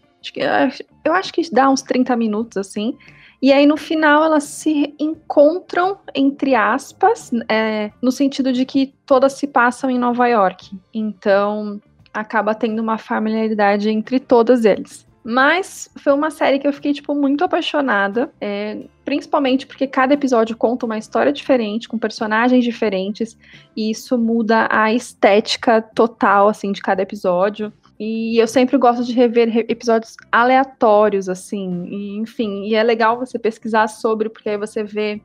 Eu 1.05 1.13
acho 1.15 1.33
que 1.33 1.43
dá 1.53 1.69
uns 1.71 1.83
30 1.83 2.17
minutos, 2.17 2.57
assim. 2.57 2.97
E 3.41 3.53
aí, 3.53 3.67
no 3.67 3.77
final, 3.77 4.25
elas 4.25 4.45
se 4.45 4.95
encontram, 4.99 5.99
entre 6.15 6.57
aspas, 6.57 7.31
é, 7.49 7.93
no 8.03 8.11
sentido 8.11 8.53
de 8.53 8.65
que 8.65 8.95
todas 9.07 9.35
se 9.35 9.47
passam 9.47 9.89
em 9.89 9.99
Nova 9.99 10.27
York. 10.27 10.77
Então, 10.93 11.81
acaba 12.13 12.55
tendo 12.55 12.81
uma 12.81 12.99
familiaridade 12.99 13.89
entre 13.89 14.19
todos 14.19 14.65
eles. 14.65 15.07
Mas 15.23 15.91
foi 15.99 16.15
uma 16.15 16.31
série 16.31 16.59
que 16.59 16.67
eu 16.67 16.73
fiquei, 16.73 16.93
tipo, 16.93 17.15
muito 17.15 17.45
apaixonada. 17.45 18.33
É, 18.41 18.79
principalmente 19.05 19.67
porque 19.67 19.87
cada 19.87 20.15
episódio 20.15 20.57
conta 20.57 20.87
uma 20.87 20.99
história 20.99 21.33
diferente, 21.33 21.89
com 21.89 21.99
personagens 21.99 22.65
diferentes. 22.65 23.39
E 23.77 23.91
isso 23.91 24.19
muda 24.19 24.67
a 24.71 24.93
estética 24.93 25.81
total, 25.81 26.49
assim, 26.49 26.73
de 26.73 26.81
cada 26.81 27.03
episódio. 27.03 27.73
E 27.99 28.39
eu 28.39 28.47
sempre 28.47 28.77
gosto 28.79 29.05
de 29.05 29.13
rever 29.13 29.65
episódios 29.69 30.17
aleatórios, 30.31 31.29
assim. 31.29 31.85
E, 31.87 32.17
enfim, 32.19 32.65
e 32.65 32.75
é 32.75 32.83
legal 32.83 33.19
você 33.19 33.39
pesquisar 33.39 33.89
sobre, 33.89 34.29
porque 34.29 34.51
aí 34.51 34.57
você 34.57 34.85
vê 34.85 35.21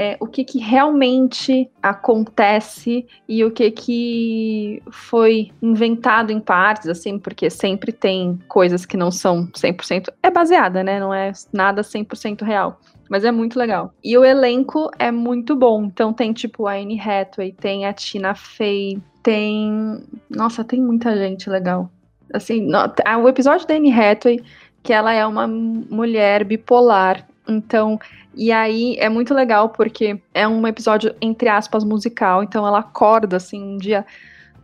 é, 0.00 0.16
o 0.18 0.26
que, 0.26 0.44
que 0.44 0.58
realmente 0.58 1.70
acontece 1.82 3.06
e 3.28 3.44
o 3.44 3.50
que, 3.50 3.70
que 3.70 4.82
foi 4.90 5.50
inventado 5.60 6.30
em 6.30 6.40
partes, 6.40 6.88
assim, 6.88 7.18
porque 7.18 7.50
sempre 7.50 7.92
tem 7.92 8.38
coisas 8.48 8.86
que 8.86 8.96
não 8.96 9.10
são 9.10 9.46
100%. 9.48 10.08
É 10.22 10.30
baseada, 10.30 10.82
né? 10.82 10.98
Não 10.98 11.12
é 11.12 11.32
nada 11.52 11.82
100% 11.82 12.42
real. 12.42 12.80
Mas 13.10 13.24
é 13.24 13.32
muito 13.32 13.58
legal. 13.58 13.92
E 14.02 14.16
o 14.16 14.24
elenco 14.24 14.90
é 14.98 15.10
muito 15.10 15.54
bom. 15.54 15.84
Então 15.84 16.14
tem, 16.14 16.32
tipo, 16.32 16.66
a 16.66 16.74
Anne 16.74 16.98
Hathaway, 16.98 17.52
tem 17.52 17.84
a 17.84 17.92
Tina 17.92 18.34
Fey, 18.34 18.98
tem... 19.22 20.02
Nossa, 20.30 20.64
tem 20.64 20.80
muita 20.80 21.14
gente 21.14 21.50
legal. 21.50 21.90
Assim, 22.32 22.60
no... 22.60 22.78
o 23.22 23.28
episódio 23.28 23.66
da 23.66 23.74
Anne 23.74 23.92
Hathaway, 23.92 24.42
que 24.82 24.92
ela 24.92 25.12
é 25.12 25.24
uma 25.26 25.46
mulher 25.46 26.44
bipolar. 26.44 27.26
Então, 27.48 27.98
e 28.34 28.52
aí 28.52 28.96
é 28.98 29.08
muito 29.08 29.34
legal 29.34 29.70
porque 29.70 30.20
é 30.32 30.46
um 30.46 30.66
episódio, 30.66 31.14
entre 31.20 31.48
aspas, 31.48 31.84
musical. 31.84 32.42
Então 32.42 32.66
ela 32.66 32.80
acorda 32.80 33.36
assim 33.36 33.62
um 33.62 33.76
dia 33.76 34.06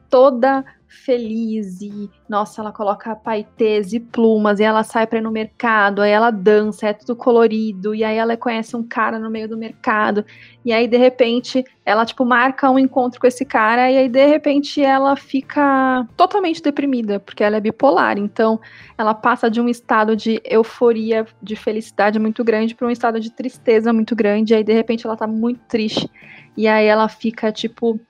toda 0.08 0.64
feliz 0.88 1.80
e, 1.80 2.10
nossa, 2.28 2.60
ela 2.60 2.72
coloca 2.72 3.14
paetês 3.14 3.92
e 3.92 4.00
plumas 4.00 4.60
e 4.60 4.64
ela 4.64 4.82
sai 4.82 5.06
para 5.06 5.18
ir 5.18 5.22
no 5.22 5.30
mercado, 5.30 6.00
aí 6.00 6.10
ela 6.10 6.30
dança, 6.30 6.88
é 6.88 6.92
tudo 6.92 7.16
colorido, 7.16 7.94
e 7.94 8.04
aí 8.04 8.16
ela 8.16 8.36
conhece 8.36 8.76
um 8.76 8.82
cara 8.82 9.18
no 9.18 9.30
meio 9.30 9.48
do 9.48 9.56
mercado, 9.56 10.24
e 10.64 10.72
aí 10.72 10.86
de 10.86 10.96
repente 10.96 11.64
ela, 11.84 12.04
tipo, 12.04 12.24
marca 12.24 12.70
um 12.70 12.78
encontro 12.78 13.20
com 13.20 13.26
esse 13.26 13.44
cara, 13.44 13.90
e 13.90 13.96
aí 13.96 14.08
de 14.08 14.26
repente 14.26 14.82
ela 14.82 15.16
fica 15.16 16.06
totalmente 16.16 16.62
deprimida, 16.62 17.20
porque 17.20 17.44
ela 17.44 17.56
é 17.56 17.60
bipolar, 17.60 18.18
então 18.18 18.60
ela 18.96 19.14
passa 19.14 19.50
de 19.50 19.60
um 19.60 19.68
estado 19.68 20.16
de 20.16 20.40
euforia, 20.44 21.26
de 21.42 21.56
felicidade 21.56 22.18
muito 22.18 22.42
grande 22.42 22.74
para 22.74 22.86
um 22.86 22.90
estado 22.90 23.20
de 23.20 23.30
tristeza 23.30 23.92
muito 23.92 24.14
grande, 24.16 24.52
e 24.52 24.56
aí 24.56 24.64
de 24.64 24.72
repente 24.72 25.06
ela 25.06 25.16
tá 25.16 25.26
muito 25.26 25.60
triste, 25.68 26.10
e 26.56 26.66
aí 26.66 26.86
ela 26.86 27.08
fica, 27.08 27.52
tipo, 27.52 28.00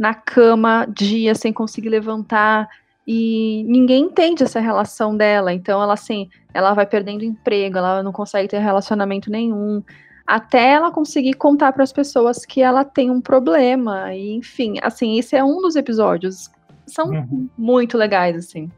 na 0.00 0.14
cama 0.14 0.86
dias 0.86 1.36
sem 1.36 1.52
conseguir 1.52 1.90
levantar 1.90 2.66
e 3.06 3.62
ninguém 3.68 4.04
entende 4.04 4.42
essa 4.42 4.58
relação 4.58 5.14
dela. 5.14 5.52
Então 5.52 5.82
ela 5.82 5.92
assim, 5.92 6.30
ela 6.54 6.72
vai 6.72 6.86
perdendo 6.86 7.22
emprego, 7.22 7.76
ela 7.76 8.02
não 8.02 8.10
consegue 8.10 8.48
ter 8.48 8.60
relacionamento 8.60 9.30
nenhum, 9.30 9.82
até 10.26 10.72
ela 10.72 10.90
conseguir 10.90 11.34
contar 11.34 11.74
para 11.74 11.84
as 11.84 11.92
pessoas 11.92 12.46
que 12.46 12.62
ela 12.62 12.82
tem 12.82 13.10
um 13.10 13.20
problema. 13.20 14.14
E 14.14 14.32
enfim, 14.32 14.76
assim, 14.80 15.18
esse 15.18 15.36
é 15.36 15.44
um 15.44 15.60
dos 15.60 15.76
episódios. 15.76 16.50
São 16.86 17.10
uhum. 17.10 17.46
muito 17.58 17.98
legais 17.98 18.34
assim. 18.36 18.70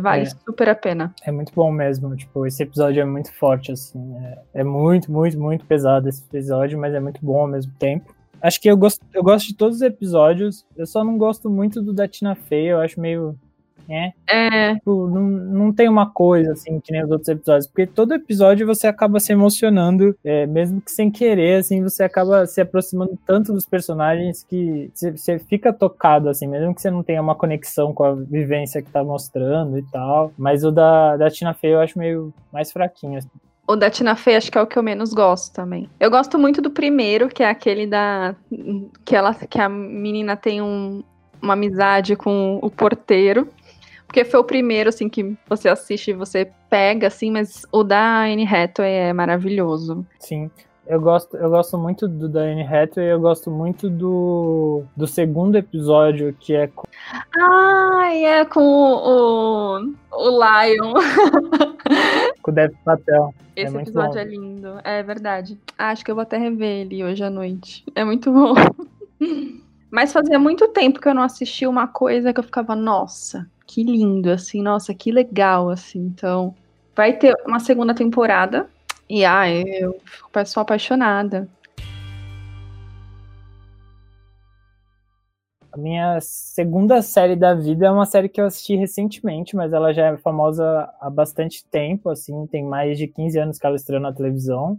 Vale 0.00 0.22
é. 0.22 0.26
super 0.26 0.68
a 0.70 0.74
pena. 0.74 1.14
É 1.22 1.30
muito 1.30 1.52
bom 1.54 1.70
mesmo. 1.70 2.16
Tipo, 2.16 2.46
esse 2.46 2.62
episódio 2.62 3.02
é 3.02 3.04
muito 3.04 3.34
forte, 3.34 3.72
assim. 3.72 4.14
É, 4.16 4.60
é 4.60 4.64
muito, 4.64 5.12
muito, 5.12 5.38
muito 5.38 5.66
pesado 5.66 6.08
esse 6.08 6.22
episódio, 6.24 6.78
mas 6.78 6.94
é 6.94 7.00
muito 7.00 7.20
bom 7.22 7.40
ao 7.40 7.48
mesmo 7.48 7.72
tempo. 7.78 8.14
Acho 8.42 8.60
que 8.60 8.70
eu 8.70 8.76
gosto, 8.76 9.04
eu 9.12 9.22
gosto 9.22 9.48
de 9.48 9.54
todos 9.54 9.76
os 9.76 9.82
episódios. 9.82 10.64
Eu 10.76 10.86
só 10.86 11.04
não 11.04 11.18
gosto 11.18 11.50
muito 11.50 11.82
do 11.82 11.92
da 11.92 12.08
Tina 12.08 12.34
Fey. 12.34 12.66
Eu 12.66 12.80
acho 12.80 13.00
meio. 13.00 13.36
É. 13.88 14.12
é. 14.28 14.74
Tipo, 14.74 15.08
não, 15.08 15.22
não 15.22 15.72
tem 15.72 15.88
uma 15.88 16.08
coisa 16.08 16.52
assim 16.52 16.78
que 16.78 16.92
nem 16.92 17.04
os 17.04 17.10
outros 17.10 17.28
episódios. 17.28 17.66
Porque 17.66 17.86
todo 17.86 18.14
episódio 18.14 18.66
você 18.66 18.86
acaba 18.86 19.18
se 19.18 19.32
emocionando, 19.32 20.16
é, 20.24 20.46
mesmo 20.46 20.80
que 20.80 20.92
sem 20.92 21.10
querer, 21.10 21.58
assim, 21.58 21.82
você 21.82 22.04
acaba 22.04 22.46
se 22.46 22.60
aproximando 22.60 23.18
tanto 23.26 23.52
dos 23.52 23.66
personagens 23.66 24.44
que 24.44 24.90
você 24.94 25.40
fica 25.40 25.72
tocado, 25.72 26.28
assim, 26.28 26.46
mesmo 26.46 26.72
que 26.72 26.80
você 26.80 26.90
não 26.90 27.02
tenha 27.02 27.20
uma 27.20 27.34
conexão 27.34 27.92
com 27.92 28.04
a 28.04 28.14
vivência 28.14 28.80
que 28.80 28.90
tá 28.90 29.02
mostrando 29.02 29.76
e 29.76 29.82
tal. 29.90 30.32
Mas 30.38 30.62
o 30.64 30.70
da, 30.70 31.16
da 31.16 31.28
Tina 31.28 31.52
Fey 31.52 31.72
eu 31.72 31.80
acho 31.80 31.98
meio 31.98 32.32
mais 32.52 32.70
fraquinho. 32.70 33.18
Assim. 33.18 33.28
O 33.70 33.76
da 33.76 33.88
Tina 33.88 34.16
Fey 34.16 34.34
acho 34.34 34.50
que 34.50 34.58
é 34.58 34.62
o 34.62 34.66
que 34.66 34.76
eu 34.76 34.82
menos 34.82 35.14
gosto 35.14 35.54
também. 35.54 35.88
Eu 36.00 36.10
gosto 36.10 36.36
muito 36.36 36.60
do 36.60 36.72
primeiro, 36.72 37.28
que 37.28 37.40
é 37.40 37.48
aquele 37.48 37.86
da. 37.86 38.34
que, 39.04 39.14
ela, 39.14 39.32
que 39.32 39.60
a 39.60 39.68
menina 39.68 40.36
tem 40.36 40.60
um, 40.60 41.04
uma 41.40 41.52
amizade 41.52 42.16
com 42.16 42.58
o 42.60 42.68
porteiro. 42.68 43.46
Porque 44.08 44.24
foi 44.24 44.40
o 44.40 44.44
primeiro, 44.44 44.88
assim, 44.88 45.08
que 45.08 45.36
você 45.48 45.68
assiste 45.68 46.10
e 46.10 46.14
você 46.14 46.50
pega, 46.68 47.06
assim, 47.06 47.30
mas 47.30 47.64
o 47.70 47.84
da 47.84 48.24
Anne 48.24 48.44
Hathaway 48.44 48.92
é 48.92 49.12
maravilhoso. 49.12 50.04
Sim. 50.18 50.50
Eu 50.84 51.00
gosto, 51.00 51.36
eu 51.36 51.48
gosto 51.48 51.78
muito 51.78 52.08
do 52.08 52.28
da 52.28 52.40
Anne 52.40 52.66
Hathaway, 52.66 53.12
eu 53.12 53.20
gosto 53.20 53.52
muito 53.52 53.88
do, 53.88 54.82
do 54.96 55.06
segundo 55.06 55.56
episódio, 55.56 56.34
que 56.40 56.56
é 56.56 56.66
com... 56.66 56.82
Ah, 57.40 58.12
é 58.12 58.44
com 58.44 58.60
o, 58.60 59.78
o, 59.78 59.94
o 60.10 60.28
Lion. 60.28 60.94
com 62.50 62.52
o 62.52 62.52
Dev 62.52 62.72
Patel. 62.84 63.34
É 63.56 63.62
Esse 63.62 63.76
é 63.76 63.82
episódio 63.82 64.14
bom. 64.14 64.18
é 64.18 64.24
lindo, 64.24 64.80
é 64.84 65.02
verdade. 65.02 65.58
Acho 65.78 66.04
que 66.04 66.10
eu 66.10 66.14
vou 66.14 66.22
até 66.22 66.36
rever 66.36 66.86
ele 66.86 67.04
hoje 67.04 67.22
à 67.22 67.30
noite. 67.30 67.84
É 67.94 68.04
muito 68.04 68.32
bom. 68.32 68.54
Mas 69.90 70.12
fazia 70.12 70.38
muito 70.38 70.68
tempo 70.68 71.00
que 71.00 71.08
eu 71.08 71.14
não 71.14 71.22
assistia 71.22 71.68
uma 71.68 71.88
coisa 71.88 72.32
que 72.32 72.38
eu 72.38 72.44
ficava, 72.44 72.76
nossa, 72.76 73.48
que 73.66 73.82
lindo, 73.82 74.30
assim, 74.30 74.62
nossa, 74.62 74.94
que 74.94 75.10
legal, 75.10 75.68
assim. 75.68 75.98
Então, 75.98 76.54
vai 76.94 77.12
ter 77.14 77.34
uma 77.44 77.58
segunda 77.58 77.92
temporada. 77.92 78.68
E, 79.08 79.24
ah, 79.24 79.50
eu 79.50 80.00
sou 80.46 80.60
apaixonada. 80.60 81.48
Minha 85.80 86.20
segunda 86.20 87.02
série 87.02 87.34
da 87.34 87.54
vida 87.54 87.86
é 87.86 87.90
uma 87.90 88.06
série 88.06 88.28
que 88.28 88.40
eu 88.40 88.46
assisti 88.46 88.76
recentemente, 88.76 89.56
mas 89.56 89.72
ela 89.72 89.92
já 89.92 90.06
é 90.06 90.16
famosa 90.18 90.88
há 91.00 91.10
bastante 91.10 91.64
tempo, 91.64 92.10
assim, 92.10 92.46
tem 92.46 92.64
mais 92.64 92.98
de 92.98 93.08
15 93.08 93.38
anos 93.38 93.58
que 93.58 93.66
ela 93.66 93.76
estreou 93.76 94.00
na 94.00 94.12
televisão. 94.12 94.78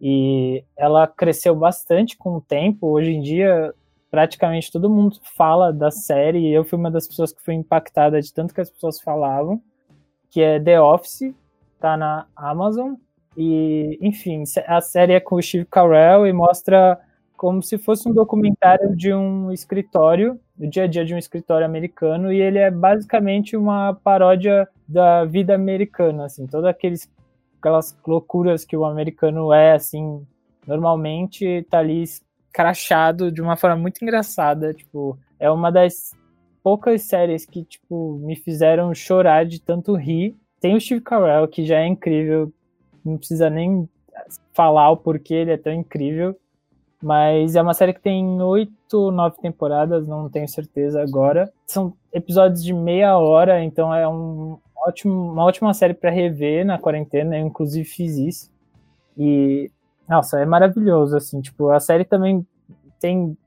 E 0.00 0.62
ela 0.76 1.06
cresceu 1.06 1.56
bastante 1.56 2.16
com 2.16 2.36
o 2.36 2.40
tempo. 2.40 2.86
Hoje 2.88 3.10
em 3.10 3.22
dia, 3.22 3.74
praticamente 4.10 4.70
todo 4.70 4.90
mundo 4.90 5.18
fala 5.36 5.72
da 5.72 5.90
série, 5.90 6.38
e 6.38 6.52
eu 6.52 6.64
fui 6.64 6.78
uma 6.78 6.90
das 6.90 7.08
pessoas 7.08 7.32
que 7.32 7.42
foi 7.42 7.54
impactada 7.54 8.20
de 8.20 8.32
tanto 8.32 8.54
que 8.54 8.60
as 8.60 8.70
pessoas 8.70 9.00
falavam, 9.00 9.60
que 10.30 10.40
é 10.40 10.60
The 10.60 10.80
Office, 10.80 11.34
tá 11.80 11.96
na 11.96 12.26
Amazon. 12.36 12.94
E, 13.36 13.98
enfim, 14.00 14.44
a 14.66 14.80
série 14.80 15.12
é 15.12 15.20
com 15.20 15.36
o 15.36 15.42
Steve 15.42 15.66
Carell 15.66 16.26
e 16.26 16.32
mostra 16.32 16.98
como 17.36 17.62
se 17.62 17.78
fosse 17.78 18.08
um 18.08 18.12
documentário 18.12 18.96
de 18.96 19.12
um 19.12 19.52
escritório, 19.52 20.40
do 20.56 20.66
dia 20.68 20.84
a 20.84 20.86
dia 20.86 21.04
de 21.04 21.14
um 21.14 21.18
escritório 21.18 21.66
americano, 21.66 22.32
e 22.32 22.40
ele 22.40 22.58
é 22.58 22.70
basicamente 22.70 23.56
uma 23.56 23.94
paródia 23.94 24.68
da 24.88 25.24
vida 25.24 25.54
americana, 25.54 26.24
assim, 26.26 26.46
todas 26.46 26.70
aquelas 26.70 27.96
loucuras 28.06 28.64
que 28.64 28.76
o 28.76 28.84
americano 28.84 29.52
é, 29.52 29.72
assim, 29.72 30.26
normalmente 30.66 31.66
tá 31.70 31.78
ali 31.78 32.04
crachado 32.52 33.30
de 33.30 33.42
uma 33.42 33.56
forma 33.56 33.76
muito 33.76 34.02
engraçada, 34.02 34.72
tipo, 34.72 35.18
é 35.38 35.50
uma 35.50 35.70
das 35.70 36.12
poucas 36.62 37.02
séries 37.02 37.44
que, 37.44 37.62
tipo, 37.62 38.14
me 38.14 38.34
fizeram 38.34 38.92
chorar 38.94 39.44
de 39.44 39.60
tanto 39.60 39.94
rir. 39.94 40.34
Tem 40.60 40.74
o 40.74 40.80
Steve 40.80 41.00
Carell, 41.00 41.46
que 41.46 41.64
já 41.64 41.78
é 41.78 41.86
incrível, 41.86 42.52
não 43.04 43.18
precisa 43.18 43.48
nem 43.50 43.88
falar 44.52 44.90
o 44.90 44.96
porquê 44.96 45.34
ele 45.34 45.52
é 45.52 45.56
tão 45.56 45.72
incrível. 45.72 46.36
Mas 47.06 47.54
é 47.54 47.62
uma 47.62 47.72
série 47.72 47.94
que 47.94 48.00
tem 48.00 48.42
oito, 48.42 49.12
nove 49.12 49.36
temporadas, 49.40 50.08
não 50.08 50.28
tenho 50.28 50.48
certeza 50.48 51.00
agora. 51.00 51.52
São 51.64 51.92
episódios 52.12 52.64
de 52.64 52.74
meia 52.74 53.16
hora, 53.16 53.62
então 53.62 53.94
é 53.94 54.08
um 54.08 54.58
ótimo, 54.76 55.30
uma 55.30 55.44
ótima 55.44 55.72
série 55.72 55.94
para 55.94 56.10
rever 56.10 56.66
na 56.66 56.80
quarentena. 56.80 57.38
Eu, 57.38 57.46
inclusive, 57.46 57.88
fiz 57.88 58.16
isso. 58.16 58.50
E, 59.16 59.70
nossa, 60.08 60.40
é 60.40 60.44
maravilhoso, 60.44 61.16
assim. 61.16 61.40
Tipo, 61.40 61.70
a 61.70 61.78
série 61.78 62.04
também 62.04 62.44
tem 62.98 63.38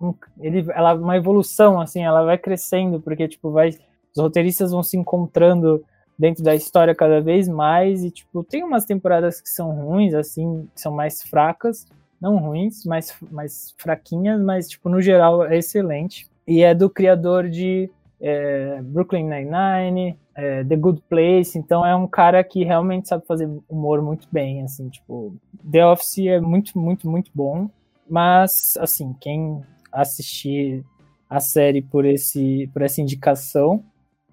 um, 0.00 0.14
ele, 0.40 0.64
ela, 0.70 0.94
uma 0.94 1.18
evolução, 1.18 1.78
assim, 1.78 2.02
ela 2.02 2.24
vai 2.24 2.38
crescendo, 2.38 3.02
porque, 3.02 3.28
tipo, 3.28 3.50
vai, 3.50 3.68
os 3.68 4.22
roteiristas 4.22 4.70
vão 4.70 4.82
se 4.82 4.96
encontrando 4.96 5.84
dentro 6.18 6.42
da 6.42 6.54
história 6.54 6.94
cada 6.94 7.20
vez 7.20 7.48
mais. 7.48 8.02
E, 8.02 8.10
tipo, 8.10 8.42
tem 8.42 8.64
umas 8.64 8.86
temporadas 8.86 9.42
que 9.42 9.50
são 9.50 9.72
ruins, 9.72 10.14
assim, 10.14 10.66
que 10.74 10.80
são 10.80 10.90
mais 10.90 11.20
fracas 11.20 11.84
não 12.24 12.38
ruins, 12.38 12.86
mas 12.86 13.14
mais 13.30 13.74
fraquinhas, 13.76 14.40
mas, 14.40 14.66
tipo, 14.66 14.88
no 14.88 15.02
geral 15.02 15.44
é 15.44 15.58
excelente. 15.58 16.26
E 16.46 16.62
é 16.62 16.74
do 16.74 16.88
criador 16.88 17.50
de 17.50 17.90
é, 18.18 18.80
Brooklyn 18.82 19.28
Nine-Nine, 19.28 20.18
é, 20.34 20.64
The 20.64 20.76
Good 20.76 21.02
Place, 21.08 21.58
então 21.58 21.84
é 21.84 21.94
um 21.94 22.06
cara 22.06 22.42
que 22.42 22.64
realmente 22.64 23.08
sabe 23.08 23.26
fazer 23.26 23.46
humor 23.68 24.00
muito 24.00 24.26
bem, 24.32 24.62
assim, 24.62 24.88
tipo, 24.88 25.36
The 25.70 25.86
Office 25.86 26.18
é 26.26 26.40
muito, 26.40 26.78
muito, 26.78 27.08
muito 27.08 27.30
bom, 27.34 27.68
mas, 28.08 28.74
assim, 28.80 29.14
quem 29.20 29.62
assistir 29.92 30.82
a 31.28 31.40
série 31.40 31.82
por, 31.82 32.06
esse, 32.06 32.68
por 32.72 32.80
essa 32.80 33.02
indicação, 33.02 33.84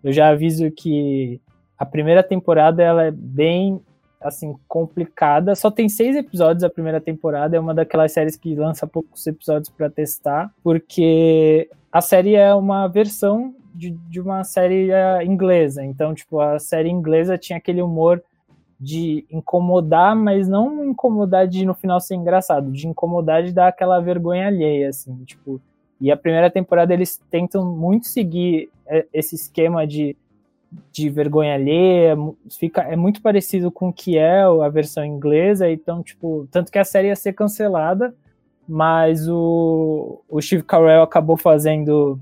eu 0.02 0.14
já 0.14 0.30
aviso 0.30 0.72
que 0.72 1.42
a 1.78 1.86
primeira 1.86 2.24
temporada 2.24 2.82
ela 2.82 3.04
é 3.04 3.12
bem 3.12 3.82
assim, 4.22 4.56
complicada. 4.68 5.56
Só 5.56 5.72
tem 5.72 5.90
seis 5.90 6.16
episódios 6.16 6.64
a 6.64 6.70
primeira 6.70 7.02
temporada, 7.02 7.56
é 7.56 7.60
uma 7.60 7.74
daquelas 7.74 8.12
séries 8.12 8.36
que 8.36 8.56
lança 8.56 8.88
poucos 8.88 9.26
episódios 9.26 9.70
para 9.70 9.90
testar, 9.90 10.54
porque 10.64 11.70
a 11.92 12.02
série 12.02 12.36
é 12.36 12.54
uma 12.54 12.88
versão 12.88 13.54
de, 13.74 13.92
de 14.10 14.20
uma 14.20 14.44
série 14.44 14.90
uh, 14.92 15.22
inglesa. 15.22 15.84
Então, 15.84 16.14
tipo, 16.14 16.40
a 16.40 16.60
série 16.60 16.90
inglesa 16.90 17.38
tinha 17.38 17.58
aquele 17.58 17.82
humor 17.82 18.24
de 18.80 19.26
incomodar, 19.30 20.16
mas 20.16 20.48
não 20.48 20.84
incomodar 20.84 21.48
de 21.48 21.66
no 21.66 21.74
final 21.74 22.00
ser 22.00 22.16
engraçado, 22.16 22.72
de 22.72 22.88
incomodar 22.88 23.44
de 23.44 23.52
dar 23.52 23.68
aquela 23.68 24.00
vergonha 24.00 24.48
alheia, 24.48 24.90
assim, 24.90 25.24
tipo. 25.24 25.62
E 26.00 26.12
a 26.12 26.18
primeira 26.18 26.50
temporada 26.50 26.92
eles 26.92 27.22
tentam 27.30 27.64
muito 27.64 28.08
seguir 28.08 28.72
é, 28.88 29.06
esse 29.14 29.36
esquema 29.36 29.86
de 29.86 30.18
de 30.92 31.10
vergonha 31.10 31.56
alheia, 31.56 32.16
fica, 32.58 32.82
é 32.82 32.96
muito 32.96 33.22
parecido 33.22 33.72
com 33.72 33.90
o 33.90 33.94
que 33.94 34.18
é 34.18 34.42
a 34.42 34.70
versão 34.70 35.04
inglesa, 35.04 35.70
então, 35.70 36.02
tipo, 36.02 36.48
tanto 36.52 36.72
que 36.72 36.80
a 36.80 36.84
série 36.86 37.08
ia 37.08 37.16
ser 37.16 37.34
cancelada, 37.34 38.14
mas 38.68 39.28
o, 39.28 40.22
o 40.30 40.42
Steve 40.42 40.64
Carell 40.64 41.02
acabou 41.02 41.36
fazendo 41.36 42.20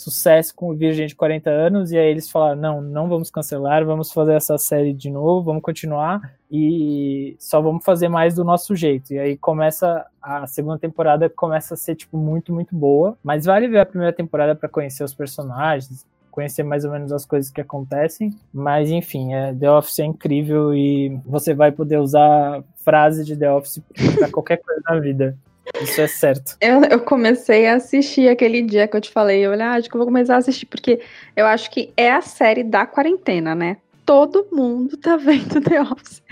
sucesso 0.00 0.54
com 0.54 0.70
o 0.70 0.74
Virgem 0.74 1.06
de 1.06 1.14
40 1.14 1.50
anos, 1.50 1.92
e 1.92 1.98
aí 1.98 2.10
eles 2.10 2.30
falaram, 2.30 2.60
não, 2.60 2.80
não 2.80 3.08
vamos 3.08 3.30
cancelar, 3.30 3.84
vamos 3.84 4.10
fazer 4.10 4.32
essa 4.32 4.56
série 4.56 4.94
de 4.94 5.10
novo, 5.10 5.44
vamos 5.44 5.62
continuar, 5.62 6.36
e 6.50 7.36
só 7.38 7.60
vamos 7.60 7.84
fazer 7.84 8.08
mais 8.08 8.34
do 8.34 8.42
nosso 8.42 8.74
jeito. 8.74 9.12
E 9.12 9.18
aí 9.18 9.36
começa, 9.36 10.06
a 10.22 10.46
segunda 10.46 10.78
temporada 10.78 11.28
começa 11.28 11.74
a 11.74 11.76
ser, 11.76 11.96
tipo, 11.96 12.16
muito, 12.16 12.52
muito 12.52 12.74
boa, 12.74 13.16
mas 13.22 13.44
vale 13.44 13.68
ver 13.68 13.80
a 13.80 13.86
primeira 13.86 14.12
temporada 14.12 14.54
para 14.54 14.68
conhecer 14.68 15.04
os 15.04 15.14
personagens, 15.14 16.06
conhecer 16.30 16.62
mais 16.62 16.84
ou 16.84 16.90
menos 16.90 17.12
as 17.12 17.24
coisas 17.24 17.50
que 17.50 17.60
acontecem. 17.60 18.34
Mas 18.52 18.90
enfim, 18.90 19.34
é, 19.34 19.54
The 19.54 19.70
Office 19.70 19.98
é 19.98 20.04
incrível 20.04 20.74
e 20.74 21.18
você 21.24 21.54
vai 21.54 21.72
poder 21.72 21.98
usar 21.98 22.62
frase 22.84 23.24
de 23.24 23.36
The 23.36 23.52
Office 23.52 23.82
para 24.18 24.30
qualquer 24.32 24.58
coisa 24.58 24.80
na 24.88 24.98
vida. 24.98 25.36
Isso 25.80 26.00
é 26.00 26.06
certo. 26.06 26.56
Eu, 26.60 26.82
eu, 26.84 27.00
comecei 27.00 27.66
a 27.66 27.76
assistir 27.76 28.28
aquele 28.28 28.62
dia 28.62 28.88
que 28.88 28.96
eu 28.96 29.00
te 29.00 29.10
falei. 29.10 29.40
Eu 29.40 29.52
ah, 29.52 29.72
acho 29.72 29.88
que 29.88 29.94
eu 29.94 29.98
vou 29.98 30.06
começar 30.06 30.34
a 30.34 30.38
assistir, 30.38 30.66
porque 30.66 31.00
eu 31.36 31.46
acho 31.46 31.70
que 31.70 31.92
é 31.96 32.10
a 32.10 32.20
série 32.20 32.64
da 32.64 32.86
quarentena, 32.86 33.54
né? 33.54 33.76
Todo 34.04 34.48
mundo 34.50 34.96
tá 34.96 35.16
vendo 35.18 35.60
The 35.60 35.80
Office. 35.82 36.22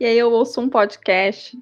E 0.00 0.04
aí 0.04 0.18
eu 0.18 0.30
ouço 0.32 0.60
um 0.60 0.68
podcast 0.68 1.56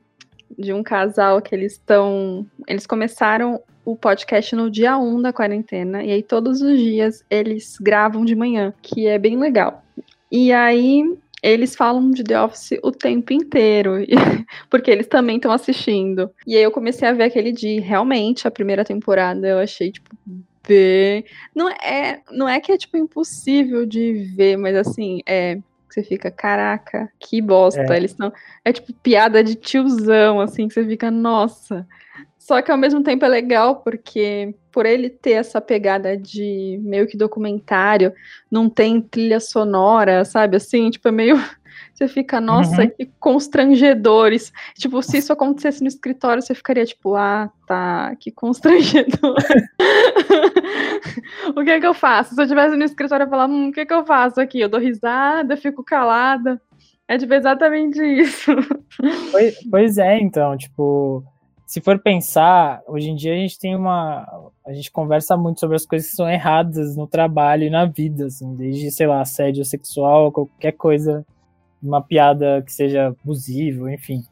de 0.58 0.72
um 0.72 0.82
casal 0.82 1.42
que 1.42 1.54
eles 1.54 1.72
estão. 1.72 2.46
Eles 2.66 2.86
começaram 2.86 3.60
o 3.86 3.94
podcast 3.94 4.54
no 4.56 4.68
dia 4.68 4.98
1 4.98 5.22
da 5.22 5.32
quarentena. 5.32 6.02
E 6.02 6.10
aí, 6.10 6.22
todos 6.22 6.60
os 6.60 6.76
dias, 6.76 7.24
eles 7.30 7.78
gravam 7.80 8.24
de 8.24 8.34
manhã, 8.34 8.74
que 8.82 9.06
é 9.06 9.16
bem 9.16 9.38
legal. 9.38 9.84
E 10.30 10.52
aí, 10.52 11.04
eles 11.40 11.76
falam 11.76 12.10
de 12.10 12.24
The 12.24 12.42
Office 12.42 12.80
o 12.82 12.90
tempo 12.90 13.32
inteiro, 13.32 13.92
porque 14.68 14.90
eles 14.90 15.06
também 15.06 15.36
estão 15.36 15.52
assistindo. 15.52 16.28
E 16.44 16.56
aí, 16.56 16.62
eu 16.64 16.72
comecei 16.72 17.06
a 17.06 17.12
ver 17.12 17.22
aquele 17.22 17.52
dia. 17.52 17.80
Realmente, 17.80 18.48
a 18.48 18.50
primeira 18.50 18.84
temporada 18.84 19.46
eu 19.46 19.58
achei, 19.60 19.92
tipo, 19.92 20.10
bem. 20.66 21.24
Não 21.54 21.70
é, 21.70 22.20
não 22.32 22.48
é 22.48 22.58
que 22.58 22.72
é, 22.72 22.76
tipo, 22.76 22.96
impossível 22.96 23.86
de 23.86 24.34
ver, 24.36 24.56
mas 24.56 24.74
assim, 24.74 25.20
é 25.24 25.58
você 25.88 26.02
fica, 26.02 26.30
caraca, 26.30 27.10
que 27.18 27.40
bosta. 27.40 27.80
É. 27.80 27.96
Eles 27.96 28.10
estão. 28.10 28.32
É 28.64 28.72
tipo 28.72 28.92
piada 28.94 29.42
de 29.42 29.54
tiozão, 29.54 30.40
assim, 30.40 30.68
que 30.68 30.74
você 30.74 30.84
fica, 30.84 31.10
nossa. 31.10 31.86
Só 32.46 32.62
que 32.62 32.70
ao 32.70 32.78
mesmo 32.78 33.02
tempo 33.02 33.24
é 33.24 33.28
legal 33.28 33.82
porque 33.82 34.54
por 34.70 34.86
ele 34.86 35.10
ter 35.10 35.32
essa 35.32 35.60
pegada 35.60 36.16
de 36.16 36.78
meio 36.80 37.08
que 37.08 37.16
documentário, 37.16 38.12
não 38.48 38.70
tem 38.70 39.00
trilha 39.00 39.40
sonora, 39.40 40.24
sabe? 40.24 40.56
Assim, 40.56 40.88
tipo, 40.88 41.08
é 41.08 41.10
meio. 41.10 41.34
Você 41.92 42.06
fica, 42.06 42.40
nossa, 42.40 42.82
uhum. 42.82 42.90
que 42.90 43.10
constrangedores. 43.18 44.52
Tipo, 44.76 45.02
se 45.02 45.18
isso 45.18 45.32
acontecesse 45.32 45.82
no 45.82 45.88
escritório, 45.88 46.42
você 46.42 46.54
ficaria 46.54 46.84
tipo, 46.84 47.16
ah, 47.16 47.50
tá, 47.66 48.14
que 48.20 48.30
constrangedor. 48.30 49.34
o 51.56 51.64
que 51.64 51.70
é 51.70 51.80
que 51.80 51.86
eu 51.86 51.94
faço? 51.94 52.34
Se 52.34 52.40
eu 52.40 52.44
estivesse 52.44 52.76
no 52.76 52.84
escritório, 52.84 53.24
eu 53.24 53.30
falar, 53.30 53.46
hum, 53.46 53.68
o 53.68 53.72
que 53.72 53.80
é 53.80 53.86
que 53.86 53.94
eu 53.94 54.04
faço 54.04 54.40
aqui? 54.40 54.60
Eu 54.60 54.68
dou 54.68 54.78
risada, 54.78 55.56
fico 55.56 55.82
calada. 55.82 56.60
É 57.08 57.18
tipo 57.18 57.34
exatamente 57.34 58.02
isso. 58.02 58.52
Pois, 59.32 59.56
pois 59.70 59.98
é, 59.98 60.18
então, 60.18 60.56
tipo 60.56 61.24
se 61.66 61.80
for 61.80 61.98
pensar, 61.98 62.80
hoje 62.86 63.10
em 63.10 63.16
dia 63.16 63.32
a 63.32 63.36
gente 63.36 63.58
tem 63.58 63.74
uma. 63.74 64.24
A 64.64 64.72
gente 64.72 64.90
conversa 64.90 65.36
muito 65.36 65.58
sobre 65.58 65.74
as 65.74 65.84
coisas 65.84 66.08
que 66.08 66.14
são 66.14 66.30
erradas 66.30 66.96
no 66.96 67.08
trabalho 67.08 67.64
e 67.64 67.70
na 67.70 67.84
vida, 67.84 68.26
assim, 68.26 68.54
desde, 68.54 68.88
sei 68.92 69.08
lá, 69.08 69.20
assédio 69.20 69.64
sexual, 69.64 70.30
qualquer 70.30 70.72
coisa, 70.72 71.26
uma 71.82 72.00
piada 72.00 72.62
que 72.62 72.72
seja 72.72 73.08
abusiva, 73.08 73.92
enfim. 73.92 74.22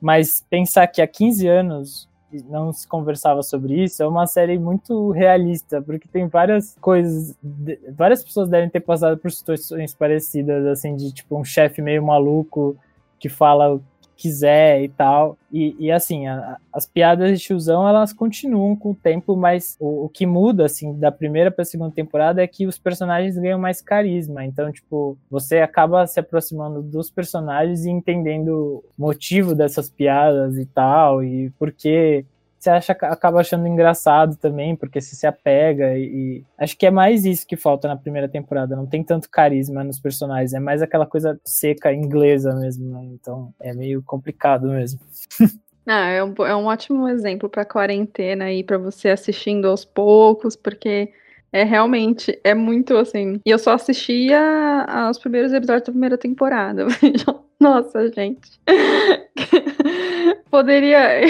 Mas 0.00 0.44
pensar 0.50 0.88
que 0.88 1.00
há 1.00 1.06
15 1.06 1.46
anos 1.46 2.08
não 2.48 2.72
se 2.72 2.88
conversava 2.88 3.42
sobre 3.44 3.84
isso, 3.84 4.02
é 4.02 4.06
uma 4.06 4.26
série 4.26 4.58
muito 4.58 5.10
realista, 5.12 5.80
porque 5.80 6.08
tem 6.08 6.26
várias 6.26 6.76
coisas, 6.80 7.38
várias 7.94 8.24
pessoas 8.24 8.48
devem 8.48 8.68
ter 8.68 8.80
passado 8.80 9.16
por 9.18 9.30
situações 9.30 9.94
parecidas, 9.94 10.66
assim, 10.66 10.96
de 10.96 11.12
tipo 11.12 11.38
um 11.38 11.44
chefe 11.44 11.80
meio 11.80 12.02
maluco 12.02 12.76
que 13.20 13.28
fala 13.28 13.80
quiser 14.22 14.82
e 14.82 14.88
tal. 14.88 15.36
E, 15.52 15.74
e 15.78 15.90
assim, 15.90 16.28
a, 16.28 16.56
as 16.72 16.86
piadas 16.86 17.38
de 17.38 17.44
tiozão, 17.44 17.86
elas 17.86 18.12
continuam 18.12 18.76
com 18.76 18.92
o 18.92 18.94
tempo, 18.94 19.36
mas 19.36 19.76
o, 19.80 20.04
o 20.04 20.08
que 20.08 20.24
muda, 20.24 20.64
assim, 20.64 20.96
da 20.98 21.10
primeira 21.10 21.50
pra 21.50 21.64
segunda 21.64 21.92
temporada 21.92 22.40
é 22.40 22.46
que 22.46 22.66
os 22.66 22.78
personagens 22.78 23.36
ganham 23.36 23.58
mais 23.58 23.80
carisma. 23.80 24.44
Então, 24.44 24.70
tipo, 24.70 25.18
você 25.28 25.58
acaba 25.58 26.06
se 26.06 26.20
aproximando 26.20 26.80
dos 26.80 27.10
personagens 27.10 27.84
e 27.84 27.90
entendendo 27.90 28.82
o 28.96 29.02
motivo 29.02 29.54
dessas 29.54 29.90
piadas 29.90 30.56
e 30.56 30.66
tal, 30.66 31.22
e 31.24 31.50
por 31.58 31.72
que 31.72 32.24
você 32.62 32.70
acha, 32.70 32.92
acaba 32.92 33.40
achando 33.40 33.66
engraçado 33.66 34.36
também, 34.36 34.76
porque 34.76 35.00
você 35.00 35.16
se 35.16 35.26
apega 35.26 35.98
e, 35.98 36.44
acho 36.56 36.78
que 36.78 36.86
é 36.86 36.92
mais 36.92 37.24
isso 37.24 37.44
que 37.44 37.56
falta 37.56 37.88
na 37.88 37.96
primeira 37.96 38.28
temporada, 38.28 38.76
não 38.76 38.86
tem 38.86 39.02
tanto 39.02 39.28
carisma 39.28 39.82
nos 39.82 39.98
personagens, 39.98 40.54
é 40.54 40.60
mais 40.60 40.80
aquela 40.80 41.04
coisa 41.04 41.40
seca 41.44 41.92
inglesa 41.92 42.54
mesmo, 42.54 42.88
né? 42.88 43.04
Então 43.14 43.52
é 43.58 43.74
meio 43.74 44.02
complicado 44.02 44.68
mesmo. 44.68 45.00
Ah, 45.84 46.10
é 46.10 46.22
um, 46.22 46.32
é 46.46 46.54
um 46.54 46.66
ótimo 46.66 47.08
exemplo 47.08 47.48
para 47.48 47.64
quarentena 47.64 48.44
aí, 48.44 48.62
para 48.62 48.78
você 48.78 49.08
assistindo 49.08 49.66
aos 49.66 49.84
poucos, 49.84 50.54
porque 50.54 51.12
é 51.50 51.64
realmente, 51.64 52.40
é 52.44 52.54
muito 52.54 52.96
assim. 52.96 53.40
E 53.44 53.50
eu 53.50 53.58
só 53.58 53.72
assistia 53.72 54.40
aos 54.88 55.18
primeiros 55.18 55.52
episódios 55.52 55.86
da 55.86 55.90
primeira 55.90 56.16
temporada. 56.16 56.86
Nossa, 57.62 58.10
gente. 58.10 58.60
Poderia. 60.50 61.20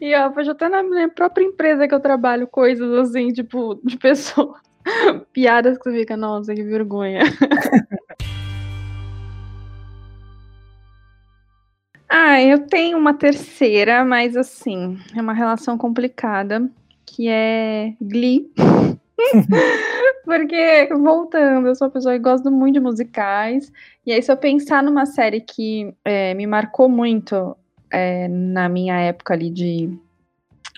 E 0.00 0.12
eu 0.12 0.32
vejo 0.32 0.52
até 0.52 0.68
na 0.68 0.84
minha 0.84 1.08
própria 1.08 1.42
empresa 1.44 1.88
que 1.88 1.94
eu 1.94 1.98
trabalho 1.98 2.46
coisas 2.46 2.92
assim, 2.92 3.32
tipo, 3.32 3.80
de 3.82 3.96
pessoas. 3.98 4.56
Piadas 5.32 5.76
que 5.76 5.90
você 5.90 5.98
fica, 5.98 6.16
nossa, 6.16 6.54
que 6.54 6.62
vergonha. 6.62 7.24
ah, 12.08 12.40
eu 12.40 12.68
tenho 12.68 12.96
uma 12.96 13.14
terceira, 13.14 14.04
mas 14.04 14.36
assim, 14.36 14.96
é 15.16 15.20
uma 15.20 15.32
relação 15.32 15.76
complicada, 15.76 16.70
que 17.04 17.26
é 17.28 17.94
Glee. 18.00 18.48
Porque, 20.24 20.88
voltando, 20.92 21.68
eu 21.68 21.74
sou 21.74 21.86
uma 21.86 21.92
pessoa 21.92 22.14
que 22.14 22.20
gosta 22.20 22.50
muito 22.50 22.74
de 22.74 22.80
musicais. 22.80 23.72
E 24.06 24.12
aí, 24.12 24.22
se 24.22 24.32
eu 24.32 24.36
pensar 24.36 24.82
numa 24.82 25.06
série 25.06 25.40
que 25.40 25.94
é, 26.04 26.34
me 26.34 26.46
marcou 26.46 26.88
muito 26.88 27.56
é, 27.90 28.26
na 28.28 28.68
minha 28.68 28.98
época 28.98 29.34
ali 29.34 29.50
de 29.50 29.96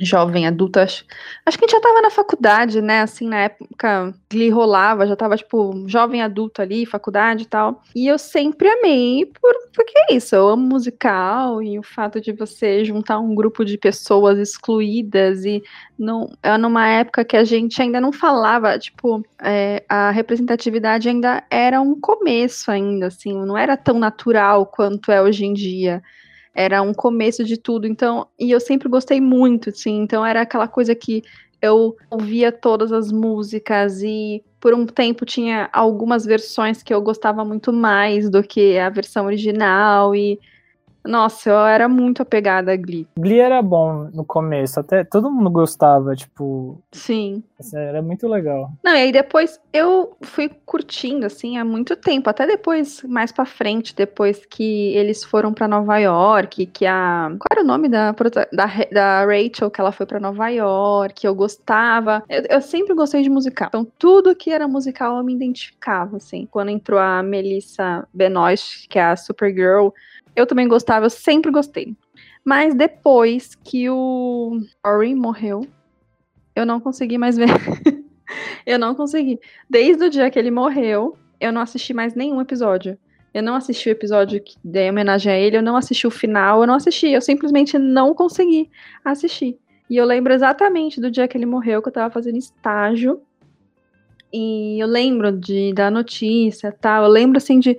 jovem 0.00 0.46
adulta, 0.46 0.82
acho, 0.82 1.04
acho 1.44 1.58
que 1.58 1.64
a 1.64 1.68
gente 1.68 1.76
já 1.76 1.80
tava 1.80 2.02
na 2.02 2.10
faculdade, 2.10 2.82
né? 2.82 3.00
Assim, 3.00 3.28
na 3.28 3.44
época 3.44 4.14
que 4.28 4.48
rolava, 4.50 5.06
já 5.06 5.16
tava, 5.16 5.36
tipo, 5.36 5.84
jovem 5.86 6.22
adulto 6.22 6.60
ali, 6.60 6.84
faculdade 6.84 7.44
e 7.44 7.46
tal. 7.46 7.82
E 7.94 8.06
eu 8.06 8.18
sempre 8.18 8.68
amei, 8.68 9.26
por, 9.26 9.54
porque 9.72 9.92
é 9.96 10.14
isso, 10.14 10.34
eu 10.34 10.48
amo 10.48 10.66
musical 10.66 11.62
e 11.62 11.78
o 11.78 11.82
fato 11.82 12.20
de 12.20 12.32
você 12.32 12.84
juntar 12.84 13.18
um 13.18 13.34
grupo 13.34 13.64
de 13.64 13.78
pessoas 13.78 14.38
excluídas 14.38 15.44
e 15.44 15.62
não, 15.98 16.30
é 16.42 16.56
numa 16.58 16.88
época 16.88 17.24
que 17.24 17.36
a 17.36 17.44
gente 17.44 17.80
ainda 17.80 18.00
não 18.00 18.12
falava, 18.12 18.78
tipo, 18.78 19.24
é, 19.42 19.82
a 19.88 20.10
representatividade 20.10 21.08
ainda 21.08 21.42
era 21.50 21.80
um 21.80 21.98
começo 21.98 22.70
ainda, 22.70 23.06
assim, 23.06 23.32
não 23.32 23.56
era 23.56 23.76
tão 23.76 23.98
natural 23.98 24.66
quanto 24.66 25.10
é 25.10 25.22
hoje 25.22 25.46
em 25.46 25.54
dia 25.54 26.02
era 26.56 26.80
um 26.80 26.94
começo 26.94 27.44
de 27.44 27.58
tudo, 27.58 27.86
então, 27.86 28.26
e 28.38 28.50
eu 28.50 28.58
sempre 28.58 28.88
gostei 28.88 29.20
muito, 29.20 29.68
assim, 29.68 30.00
então 30.00 30.24
era 30.24 30.40
aquela 30.40 30.66
coisa 30.66 30.94
que 30.94 31.22
eu 31.60 31.96
ouvia 32.10 32.50
todas 32.50 32.92
as 32.92 33.12
músicas 33.12 34.02
e 34.02 34.42
por 34.58 34.74
um 34.74 34.86
tempo 34.86 35.26
tinha 35.26 35.68
algumas 35.72 36.24
versões 36.24 36.82
que 36.82 36.92
eu 36.92 37.00
gostava 37.02 37.44
muito 37.44 37.72
mais 37.72 38.30
do 38.30 38.42
que 38.42 38.78
a 38.78 38.88
versão 38.88 39.26
original 39.26 40.14
e 40.14 40.40
nossa, 41.06 41.50
eu 41.50 41.58
era 41.58 41.88
muito 41.88 42.22
apegada 42.22 42.72
a 42.72 42.76
Glee. 42.76 43.06
Glee 43.18 43.40
era 43.40 43.62
bom 43.62 44.08
no 44.12 44.24
começo, 44.24 44.80
até 44.80 45.04
todo 45.04 45.30
mundo 45.30 45.50
gostava, 45.50 46.14
tipo. 46.14 46.80
Sim. 46.92 47.42
Era 47.74 48.02
muito 48.02 48.28
legal. 48.28 48.70
Não, 48.84 48.92
e 48.92 48.98
aí 48.98 49.12
depois 49.12 49.60
eu 49.72 50.16
fui 50.22 50.50
curtindo, 50.64 51.26
assim, 51.26 51.56
há 51.56 51.64
muito 51.64 51.96
tempo. 51.96 52.28
Até 52.28 52.46
depois, 52.46 53.02
mais 53.04 53.32
pra 53.32 53.44
frente, 53.44 53.94
depois 53.94 54.44
que 54.44 54.94
eles 54.94 55.24
foram 55.24 55.52
para 55.52 55.68
Nova 55.68 55.96
York, 55.98 56.66
que 56.66 56.86
a. 56.86 57.28
Qual 57.38 57.48
era 57.50 57.62
o 57.62 57.66
nome 57.66 57.88
da, 57.88 58.12
da, 58.52 58.66
da 58.92 59.24
Rachel, 59.24 59.70
que 59.70 59.80
ela 59.80 59.92
foi 59.92 60.06
para 60.06 60.20
Nova 60.20 60.48
York, 60.48 61.26
eu 61.26 61.34
gostava. 61.34 62.22
Eu, 62.28 62.42
eu 62.48 62.60
sempre 62.60 62.94
gostei 62.94 63.22
de 63.22 63.30
musical. 63.30 63.68
Então, 63.68 63.86
tudo 63.98 64.34
que 64.34 64.50
era 64.50 64.68
musical 64.68 65.16
eu 65.16 65.24
me 65.24 65.34
identificava, 65.34 66.16
assim. 66.18 66.46
Quando 66.50 66.70
entrou 66.70 66.98
a 66.98 67.22
Melissa 67.22 68.06
Benoist, 68.12 68.88
que 68.88 68.98
é 68.98 69.04
a 69.04 69.16
Supergirl 69.16 69.88
eu 70.36 70.46
também 70.46 70.68
gostava, 70.68 71.06
eu 71.06 71.10
sempre 71.10 71.50
gostei. 71.50 71.96
Mas 72.44 72.74
depois 72.74 73.54
que 73.56 73.88
o 73.90 74.60
Ori 74.84 75.14
morreu, 75.14 75.66
eu 76.54 76.64
não 76.64 76.78
consegui 76.78 77.18
mais 77.18 77.36
ver. 77.36 77.48
eu 78.64 78.78
não 78.78 78.94
consegui. 78.94 79.40
Desde 79.68 80.04
o 80.04 80.10
dia 80.10 80.30
que 80.30 80.38
ele 80.38 80.50
morreu, 80.50 81.16
eu 81.40 81.52
não 81.52 81.60
assisti 81.60 81.92
mais 81.92 82.14
nenhum 82.14 82.40
episódio. 82.40 82.98
Eu 83.34 83.42
não 83.42 83.54
assisti 83.54 83.88
o 83.88 83.92
episódio 83.92 84.40
que 84.40 84.56
dei 84.64 84.88
homenagem 84.88 85.32
a 85.32 85.38
ele, 85.38 85.58
eu 85.58 85.62
não 85.62 85.76
assisti 85.76 86.06
o 86.06 86.10
final, 86.10 86.62
eu 86.62 86.66
não 86.66 86.74
assisti, 86.74 87.08
eu 87.08 87.20
simplesmente 87.20 87.78
não 87.78 88.14
consegui 88.14 88.70
assistir. 89.04 89.58
E 89.90 89.96
eu 89.96 90.04
lembro 90.04 90.32
exatamente 90.32 91.00
do 91.00 91.10
dia 91.10 91.28
que 91.28 91.36
ele 91.36 91.46
morreu, 91.46 91.82
que 91.82 91.88
eu 91.88 91.92
tava 91.92 92.12
fazendo 92.12 92.38
estágio. 92.38 93.20
E 94.32 94.82
eu 94.82 94.86
lembro 94.86 95.32
de 95.32 95.72
da 95.72 95.90
notícia, 95.90 96.72
tal. 96.72 97.04
Eu 97.04 97.10
lembro 97.10 97.38
assim 97.38 97.60
de 97.60 97.78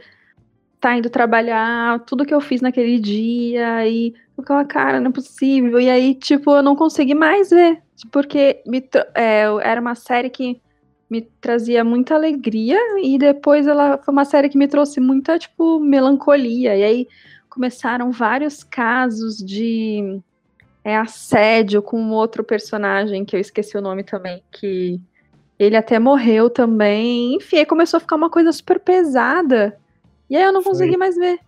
tá 0.79 0.97
indo 0.97 1.09
trabalhar, 1.09 1.99
tudo 2.01 2.25
que 2.25 2.33
eu 2.33 2.41
fiz 2.41 2.61
naquele 2.61 2.99
dia, 2.99 3.87
e 3.87 4.13
eu 4.37 4.43
ficava, 4.43 4.63
cara, 4.65 4.99
não 4.99 5.09
é 5.09 5.13
possível. 5.13 5.79
E 5.79 5.89
aí, 5.89 6.13
tipo, 6.15 6.51
eu 6.51 6.63
não 6.63 6.75
consegui 6.75 7.13
mais 7.13 7.49
ver, 7.49 7.81
porque 8.11 8.61
me, 8.65 8.83
é, 9.15 9.43
era 9.63 9.81
uma 9.81 9.95
série 9.95 10.29
que 10.29 10.61
me 11.09 11.21
trazia 11.21 11.83
muita 11.83 12.15
alegria, 12.15 12.77
e 13.01 13.17
depois 13.17 13.65
ela 13.65 13.97
foi 13.97 14.11
uma 14.11 14.25
série 14.25 14.49
que 14.49 14.57
me 14.57 14.67
trouxe 14.67 14.99
muita, 14.99 15.39
tipo, 15.39 15.79
melancolia. 15.79 16.75
E 16.75 16.83
aí 16.83 17.07
começaram 17.49 18.11
vários 18.11 18.63
casos 18.63 19.37
de 19.37 20.19
é, 20.83 20.95
assédio 20.95 21.81
com 21.81 22.11
outro 22.11 22.43
personagem, 22.43 23.25
que 23.25 23.35
eu 23.35 23.39
esqueci 23.39 23.77
o 23.77 23.81
nome 23.81 24.03
também, 24.03 24.43
que 24.51 25.01
ele 25.57 25.75
até 25.75 25.97
morreu 25.97 26.49
também. 26.49 27.35
Enfim, 27.35 27.57
aí 27.57 27.65
começou 27.65 27.97
a 27.97 28.01
ficar 28.01 28.15
uma 28.15 28.29
coisa 28.29 28.51
super 28.51 28.79
pesada. 28.79 29.77
E 30.29 30.35
aí 30.35 30.43
eu 30.43 30.53
não 30.53 30.61
foi, 30.61 30.73
consegui 30.73 30.97
mais 30.97 31.15
ver. 31.15 31.39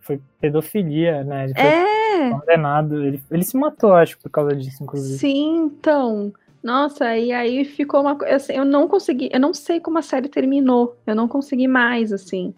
Foi 0.00 0.20
pedofilia, 0.40 1.24
né? 1.24 1.44
Ele 1.44 1.54
é. 1.56 2.30
condenado. 2.30 3.02
Ele, 3.04 3.22
ele 3.30 3.44
se 3.44 3.56
matou, 3.56 3.92
acho, 3.92 4.18
por 4.18 4.30
causa 4.30 4.54
disso, 4.54 4.82
inclusive. 4.82 5.18
Sim, 5.18 5.56
então. 5.64 6.32
Nossa, 6.62 7.16
e 7.16 7.32
aí 7.32 7.64
ficou 7.64 8.00
uma 8.02 8.16
coisa. 8.16 8.36
Assim, 8.36 8.54
eu 8.54 8.64
não 8.64 8.86
consegui. 8.86 9.30
Eu 9.32 9.40
não 9.40 9.54
sei 9.54 9.80
como 9.80 9.98
a 9.98 10.02
série 10.02 10.28
terminou. 10.28 10.96
Eu 11.06 11.14
não 11.14 11.26
consegui 11.26 11.66
mais, 11.66 12.12
assim. 12.12 12.54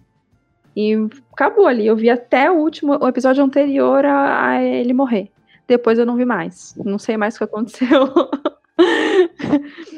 E 0.77 0.95
acabou 1.33 1.67
ali. 1.67 1.87
Eu 1.87 1.97
vi 1.97 2.11
até 2.11 2.51
o 2.51 2.57
último, 2.57 2.97
o 3.03 3.09
episódio 3.09 3.45
anterior 3.45 4.05
a, 4.05 4.49
a 4.49 4.63
ele 4.63 4.93
morrer. 4.93 5.31
Depois 5.67 5.99
eu 5.99 6.07
não 6.07 6.17
vi 6.17 6.25
mais. 6.25 6.75
Não 6.85 6.99
sei 6.99 7.17
mais 7.17 7.35
o 7.35 7.39
que 7.39 7.45
aconteceu. 7.45 7.89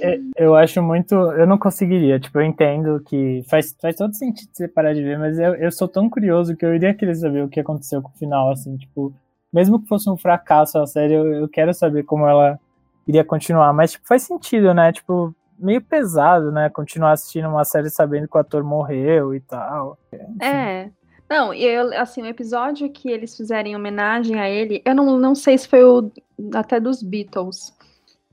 É, 0.01 0.19
eu 0.37 0.55
acho 0.55 0.83
muito. 0.83 1.15
Eu 1.15 1.47
não 1.47 1.57
conseguiria. 1.57 2.19
Tipo, 2.19 2.39
eu 2.39 2.43
entendo 2.43 3.01
que 3.07 3.43
faz, 3.49 3.75
faz 3.81 3.97
todo 3.97 4.15
sentido 4.15 4.51
você 4.53 4.69
parar 4.69 4.93
de 4.93 5.03
ver, 5.03 5.19
mas 5.19 5.39
eu, 5.39 5.55
eu 5.55 5.73
sou 5.73 5.89
tão 5.89 6.11
curioso 6.11 6.57
que 6.57 6.65
eu 6.65 6.75
iria 6.75 6.93
querer 6.93 7.15
saber 7.15 7.43
o 7.43 7.49
que 7.49 7.61
aconteceu 7.61 8.03
com 8.03 8.11
o 8.11 8.19
final, 8.19 8.51
assim, 8.51 8.77
tipo, 8.77 9.15
mesmo 9.53 9.81
que 9.81 9.89
fosse 9.89 10.11
um 10.11 10.17
fracasso 10.17 10.79
a 10.79 10.87
série, 10.87 11.15
eu, 11.15 11.27
eu 11.27 11.49
quero 11.49 11.73
saber 11.73 12.03
como 12.03 12.27
ela 12.27 12.59
iria 13.07 13.25
continuar. 13.25 13.73
Mas, 13.73 13.93
tipo, 13.93 14.07
faz 14.07 14.23
sentido, 14.23 14.75
né? 14.75 14.93
Tipo, 14.93 15.35
meio 15.59 15.81
pesado, 15.81 16.51
né? 16.51 16.69
Continuar 16.69 17.13
assistindo 17.13 17.49
uma 17.49 17.65
série 17.65 17.91
sabendo 17.91 18.29
que 18.29 18.37
o 18.37 18.41
ator 18.41 18.65
morreu 18.65 19.35
e 19.35 19.41
tal. 19.41 19.99
É. 20.41 20.91
Não, 21.29 21.55
eu, 21.55 21.99
assim, 21.99 22.23
o 22.23 22.27
episódio 22.27 22.91
que 22.91 23.09
eles 23.11 23.37
fizerem 23.37 23.73
em 23.73 23.77
homenagem 23.77 24.39
a 24.39 24.49
ele, 24.49 24.83
eu 24.85 24.95
não, 24.95 25.19
não 25.19 25.35
sei 25.35 25.57
se 25.57 25.67
foi 25.67 25.83
o 25.83 26.11
até 26.53 26.79
dos 26.79 27.03
Beatles, 27.03 27.73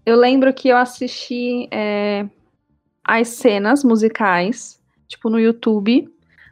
eu 0.05 0.15
lembro 0.15 0.53
que 0.53 0.69
eu 0.69 0.77
assisti 0.77 1.67
é, 1.71 2.25
as 3.03 3.29
cenas 3.29 3.83
musicais, 3.83 4.79
tipo, 5.07 5.29
no 5.29 5.39
YouTube, 5.39 6.07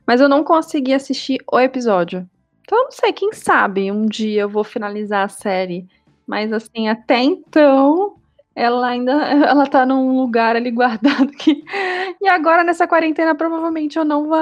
mas 0.05 0.21
eu 0.21 0.29
não 0.29 0.43
consegui 0.43 0.93
assistir 0.93 1.39
o 1.51 1.59
episódio. 1.59 2.27
Então, 2.61 2.77
eu 2.77 2.83
não 2.85 2.91
sei, 2.91 3.11
quem 3.11 3.33
sabe 3.33 3.91
um 3.91 4.05
dia 4.05 4.41
eu 4.41 4.49
vou 4.49 4.63
finalizar 4.63 5.25
a 5.25 5.29
série. 5.29 5.87
Mas, 6.27 6.53
assim, 6.53 6.87
até 6.87 7.21
então, 7.23 8.15
ela 8.55 8.87
ainda 8.87 9.13
ela 9.47 9.65
tá 9.65 9.85
num 9.85 10.15
lugar 10.15 10.55
ali 10.55 10.71
guardado 10.71 11.27
que. 11.27 11.63
E 12.21 12.27
agora, 12.27 12.65
nessa 12.65 12.85
quarentena, 12.85 13.33
provavelmente 13.33 13.97
eu 13.97 14.03
não 14.03 14.27
vou 14.27 14.37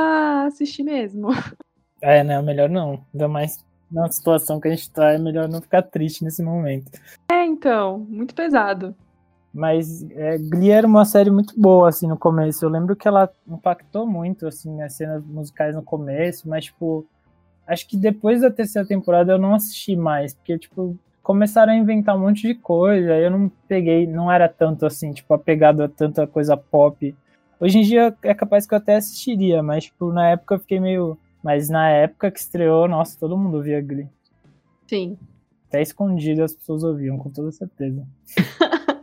assistir 0.48 0.84
mesmo. 0.84 1.30
É, 2.02 2.24
né? 2.24 2.42
Melhor 2.42 2.68
não. 2.68 3.06
Ainda 3.14 3.28
mais 3.28 3.64
na 3.92 4.10
situação 4.10 4.60
que 4.60 4.68
a 4.68 4.72
gente 4.72 4.90
tá, 4.92 5.12
é 5.12 5.18
melhor 5.18 5.48
não 5.48 5.62
ficar 5.62 5.82
triste 5.82 6.24
nesse 6.24 6.44
momento. 6.44 6.92
É, 7.32 7.46
então, 7.46 8.00
muito 8.10 8.36
pesado. 8.36 8.96
Mas 9.54 10.06
é, 10.12 10.38
Glee 10.38 10.70
era 10.70 10.86
uma 10.86 11.06
série 11.06 11.32
muito 11.32 11.60
boa, 11.60 11.90
assim, 11.90 12.08
no 12.08 12.18
começo. 12.18 12.64
Eu 12.64 12.70
lembro 12.70 12.96
que 12.96 13.08
ela 13.08 13.30
impactou 13.48 14.06
muito, 14.06 14.46
assim, 14.46 14.82
as 14.82 14.94
cenas 14.94 15.24
musicais 15.26 15.74
no 15.76 15.82
começo, 15.82 16.48
mas, 16.48 16.66
tipo, 16.66 17.06
acho 17.66 17.88
que 17.88 17.98
depois 17.98 18.42
da 18.42 18.52
terceira 18.52 18.88
temporada 18.88 19.32
eu 19.32 19.40
não 19.40 19.56
assisti 19.56 19.96
mais, 19.96 20.34
porque, 20.34 20.60
tipo, 20.60 20.96
começaram 21.24 21.74
a 21.74 21.76
inventar 21.76 22.16
um 22.16 22.20
monte 22.20 22.48
de 22.48 22.56
coisa, 22.56 23.16
eu 23.18 23.32
não 23.32 23.52
peguei, 23.68 24.06
não 24.06 24.32
era 24.32 24.48
tanto, 24.48 24.86
assim, 24.86 25.12
tipo, 25.12 25.34
apegado 25.34 25.82
a 25.82 25.90
tanta 25.90 26.28
coisa 26.28 26.56
pop. 26.56 27.16
Hoje 27.60 27.80
em 27.80 27.82
dia 27.82 28.16
é 28.22 28.34
capaz 28.34 28.68
que 28.68 28.74
eu 28.74 28.78
até 28.78 28.96
assistiria, 28.96 29.64
mas, 29.64 29.86
tipo, 29.86 30.12
na 30.12 30.30
época 30.30 30.56
eu 30.56 30.60
fiquei 30.60 30.80
meio... 30.80 31.18
Mas 31.48 31.70
na 31.70 31.90
época 31.90 32.30
que 32.30 32.42
estreou, 32.42 32.90
nossa, 32.90 33.18
todo 33.18 33.38
mundo 33.38 33.62
via 33.62 33.80
Glee. 33.80 34.10
Sim. 34.86 35.18
Até 35.70 35.82
escondido 35.82 36.44
as 36.44 36.54
pessoas 36.54 36.84
ouviam, 36.84 37.18
com 37.18 37.30
toda 37.30 37.50
certeza. 37.54 38.06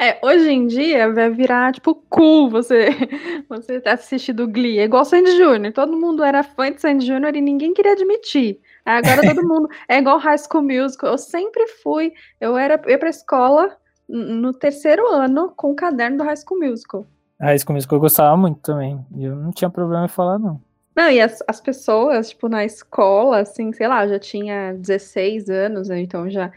É, 0.00 0.16
hoje 0.24 0.48
em 0.48 0.68
dia 0.68 1.12
vai 1.12 1.28
virar, 1.28 1.72
tipo, 1.72 1.92
cool 2.08 2.48
você, 2.48 2.90
você 3.48 3.80
tá 3.80 3.94
assistindo 3.94 4.46
Glee. 4.46 4.78
É 4.78 4.84
igual 4.84 5.04
Sandy 5.04 5.36
Júnior. 5.36 5.72
Todo 5.72 5.96
mundo 5.96 6.22
era 6.22 6.44
fã 6.44 6.70
de 6.70 6.80
Sandy 6.80 7.04
Júnior 7.04 7.34
e 7.34 7.40
ninguém 7.40 7.74
queria 7.74 7.94
admitir. 7.94 8.60
Agora 8.86 9.22
todo 9.22 9.42
mundo. 9.48 9.68
É 9.88 9.98
igual 9.98 10.18
High 10.18 10.38
School 10.38 10.62
Musical. 10.62 11.10
Eu 11.10 11.18
sempre 11.18 11.66
fui. 11.82 12.12
Eu 12.40 12.56
era 12.56 12.80
eu 12.84 12.90
ia 12.90 12.98
pra 12.98 13.10
escola 13.10 13.76
no 14.08 14.52
terceiro 14.52 15.04
ano 15.08 15.52
com 15.56 15.72
o 15.72 15.74
caderno 15.74 16.18
do 16.18 16.22
High 16.22 16.36
School 16.36 16.60
Musical. 16.60 17.04
High 17.40 17.58
School 17.58 17.74
Musical 17.74 17.96
eu 17.96 18.00
gostava 18.00 18.36
muito 18.36 18.60
também. 18.60 19.04
E 19.16 19.24
eu 19.24 19.34
não 19.34 19.50
tinha 19.50 19.68
problema 19.68 20.04
em 20.04 20.08
falar, 20.08 20.38
não. 20.38 20.60
Não, 20.98 21.08
e 21.12 21.20
as, 21.20 21.40
as 21.46 21.60
pessoas, 21.60 22.30
tipo, 22.30 22.48
na 22.48 22.64
escola, 22.64 23.38
assim, 23.38 23.72
sei 23.72 23.86
lá, 23.86 24.04
já 24.08 24.18
tinha 24.18 24.72
16 24.72 25.48
anos, 25.48 25.88
né, 25.88 26.00
então 26.00 26.28
já 26.28 26.50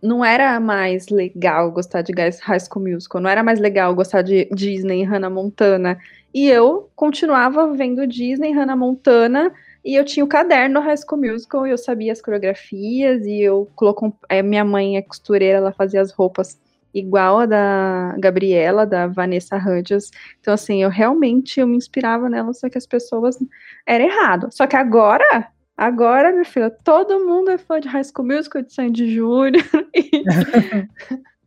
não 0.00 0.24
era 0.24 0.60
mais 0.60 1.08
legal 1.08 1.72
gostar 1.72 2.02
de 2.02 2.12
High 2.12 2.60
School 2.60 2.84
Musical, 2.84 3.20
não 3.20 3.28
era 3.28 3.42
mais 3.42 3.58
legal 3.58 3.92
gostar 3.92 4.22
de 4.22 4.48
Disney 4.54 5.02
Hannah 5.02 5.28
Montana. 5.28 5.98
E 6.32 6.48
eu 6.48 6.88
continuava 6.94 7.66
vendo 7.74 8.06
Disney, 8.06 8.52
Hannah 8.52 8.76
Montana, 8.76 9.52
e 9.84 9.96
eu 9.96 10.04
tinha 10.04 10.24
o 10.24 10.28
caderno 10.28 10.78
High 10.78 10.98
School 10.98 11.20
Musical, 11.22 11.66
e 11.66 11.70
eu 11.70 11.78
sabia 11.78 12.12
as 12.12 12.22
coreografias, 12.22 13.26
e 13.26 13.40
eu 13.40 13.68
colocou. 13.74 14.16
É, 14.28 14.40
minha 14.40 14.64
mãe 14.64 14.98
é 14.98 15.02
costureira, 15.02 15.58
ela 15.58 15.72
fazia 15.72 16.00
as 16.00 16.12
roupas 16.12 16.56
igual 16.94 17.40
a 17.40 17.46
da 17.46 18.16
Gabriela, 18.18 18.86
da 18.86 19.06
Vanessa 19.06 19.56
Hudgens. 19.56 20.10
Então, 20.40 20.54
assim, 20.54 20.82
eu 20.82 20.90
realmente 20.90 21.60
eu 21.60 21.66
me 21.66 21.76
inspirava 21.76 22.28
nela, 22.28 22.52
só 22.52 22.68
que 22.68 22.78
as 22.78 22.86
pessoas 22.86 23.38
era 23.86 24.04
errado. 24.04 24.48
Só 24.50 24.66
que 24.66 24.76
agora 24.76 25.50
Agora, 25.80 26.30
minha 26.30 26.44
filha, 26.44 26.68
todo 26.68 27.24
mundo 27.24 27.50
é 27.50 27.56
fã 27.56 27.80
de 27.80 27.88
High 27.88 28.04
School 28.04 28.26
Musical, 28.26 28.60
de 28.60 28.70
Sandy 28.70 29.14
Júnior. 29.14 29.64
E... 29.96 30.24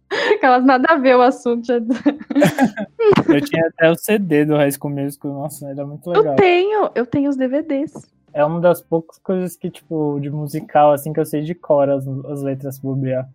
Aquelas 0.36 0.66
nada 0.66 0.88
a 0.90 0.98
ver 0.98 1.16
o 1.16 1.22
assunto. 1.22 1.72
eu 1.72 3.42
tinha 3.42 3.68
até 3.68 3.92
o 3.92 3.96
CD 3.96 4.44
do 4.44 4.56
High 4.56 4.72
School 4.72 4.92
Musical, 4.92 5.34
nossa, 5.34 5.70
era 5.70 5.86
muito 5.86 6.10
legal. 6.10 6.34
Eu 6.34 6.36
tenho, 6.36 6.92
eu 6.96 7.06
tenho 7.06 7.30
os 7.30 7.36
DVDs. 7.36 7.94
É 8.34 8.44
uma 8.44 8.60
das 8.60 8.82
poucas 8.82 9.20
coisas 9.20 9.56
que, 9.56 9.70
tipo, 9.70 10.20
de 10.20 10.32
musical, 10.32 10.92
assim, 10.92 11.14
que 11.14 11.20
eu 11.20 11.26
sei 11.26 11.44
de 11.44 11.54
cor 11.54 11.88
as, 11.88 12.08
as 12.08 12.42
letras 12.42 12.80
bobear. 12.80 13.30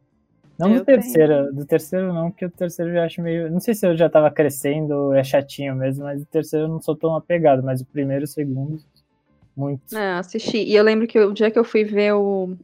Não 0.58 0.72
eu 0.72 0.80
do 0.80 0.84
terceiro, 0.84 1.34
tenho. 1.34 1.54
do 1.54 1.64
terceiro 1.64 2.12
não, 2.12 2.30
porque 2.30 2.44
o 2.44 2.50
terceiro 2.50 2.90
eu 2.90 2.94
já 2.96 3.04
acho 3.04 3.22
meio. 3.22 3.50
Não 3.50 3.60
sei 3.60 3.74
se 3.74 3.86
eu 3.86 3.96
já 3.96 4.08
tava 4.10 4.30
crescendo, 4.30 5.12
é 5.12 5.22
chatinho 5.22 5.76
mesmo, 5.76 6.04
mas 6.04 6.20
o 6.20 6.26
terceiro 6.26 6.66
eu 6.66 6.68
não 6.68 6.82
sou 6.82 6.96
tão 6.96 7.14
apegado, 7.14 7.62
mas 7.62 7.80
o 7.80 7.86
primeiro 7.86 8.24
e 8.24 8.26
o 8.26 8.28
segundo. 8.28 8.80
Muito. 9.56 9.96
É, 9.96 10.12
assisti. 10.14 10.58
E 10.58 10.74
eu 10.74 10.82
lembro 10.82 11.06
que 11.06 11.18
o 11.18 11.32
dia 11.32 11.50
que 11.50 11.58
eu 11.58 11.64
fui 11.64 11.84
ver 11.84 12.14
o, 12.14 12.56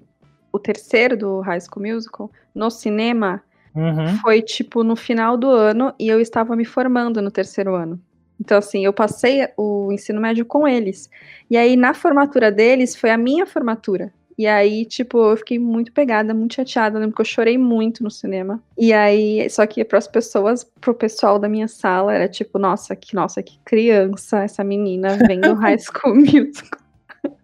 o 0.52 0.58
terceiro 0.58 1.16
do 1.16 1.40
High 1.40 1.60
School 1.60 1.86
Musical 1.86 2.30
no 2.54 2.70
cinema 2.70 3.42
uhum. 3.74 4.16
foi 4.22 4.42
tipo 4.42 4.84
no 4.84 4.94
final 4.94 5.36
do 5.36 5.48
ano 5.48 5.92
e 5.98 6.08
eu 6.08 6.20
estava 6.20 6.54
me 6.54 6.64
formando 6.64 7.20
no 7.20 7.30
terceiro 7.30 7.74
ano. 7.74 8.00
Então, 8.40 8.58
assim, 8.58 8.84
eu 8.84 8.92
passei 8.92 9.48
o 9.56 9.92
ensino 9.92 10.20
médio 10.20 10.44
com 10.44 10.66
eles. 10.66 11.08
E 11.48 11.56
aí, 11.56 11.76
na 11.76 11.94
formatura 11.94 12.50
deles, 12.50 12.96
foi 12.96 13.10
a 13.10 13.16
minha 13.16 13.46
formatura. 13.46 14.12
E 14.36 14.46
aí, 14.46 14.84
tipo, 14.84 15.30
eu 15.30 15.36
fiquei 15.36 15.58
muito 15.58 15.92
pegada, 15.92 16.34
muito 16.34 16.54
chateada. 16.54 16.96
Eu 16.96 17.00
lembro 17.00 17.14
que 17.14 17.20
eu 17.20 17.26
chorei 17.26 17.56
muito 17.56 18.02
no 18.02 18.10
cinema. 18.10 18.60
E 18.76 18.92
aí, 18.92 19.48
só 19.48 19.66
que 19.66 19.84
para 19.84 19.98
as 19.98 20.08
pessoas, 20.08 20.64
pro 20.80 20.94
pessoal 20.94 21.38
da 21.38 21.48
minha 21.48 21.68
sala, 21.68 22.12
era 22.12 22.28
tipo, 22.28 22.58
nossa, 22.58 22.96
que 22.96 23.14
nossa, 23.14 23.42
que 23.42 23.58
criança 23.64 24.42
essa 24.42 24.64
menina 24.64 25.16
vendo 25.26 25.54
High 25.54 25.78
School 25.80 26.16
Musical. 26.16 26.80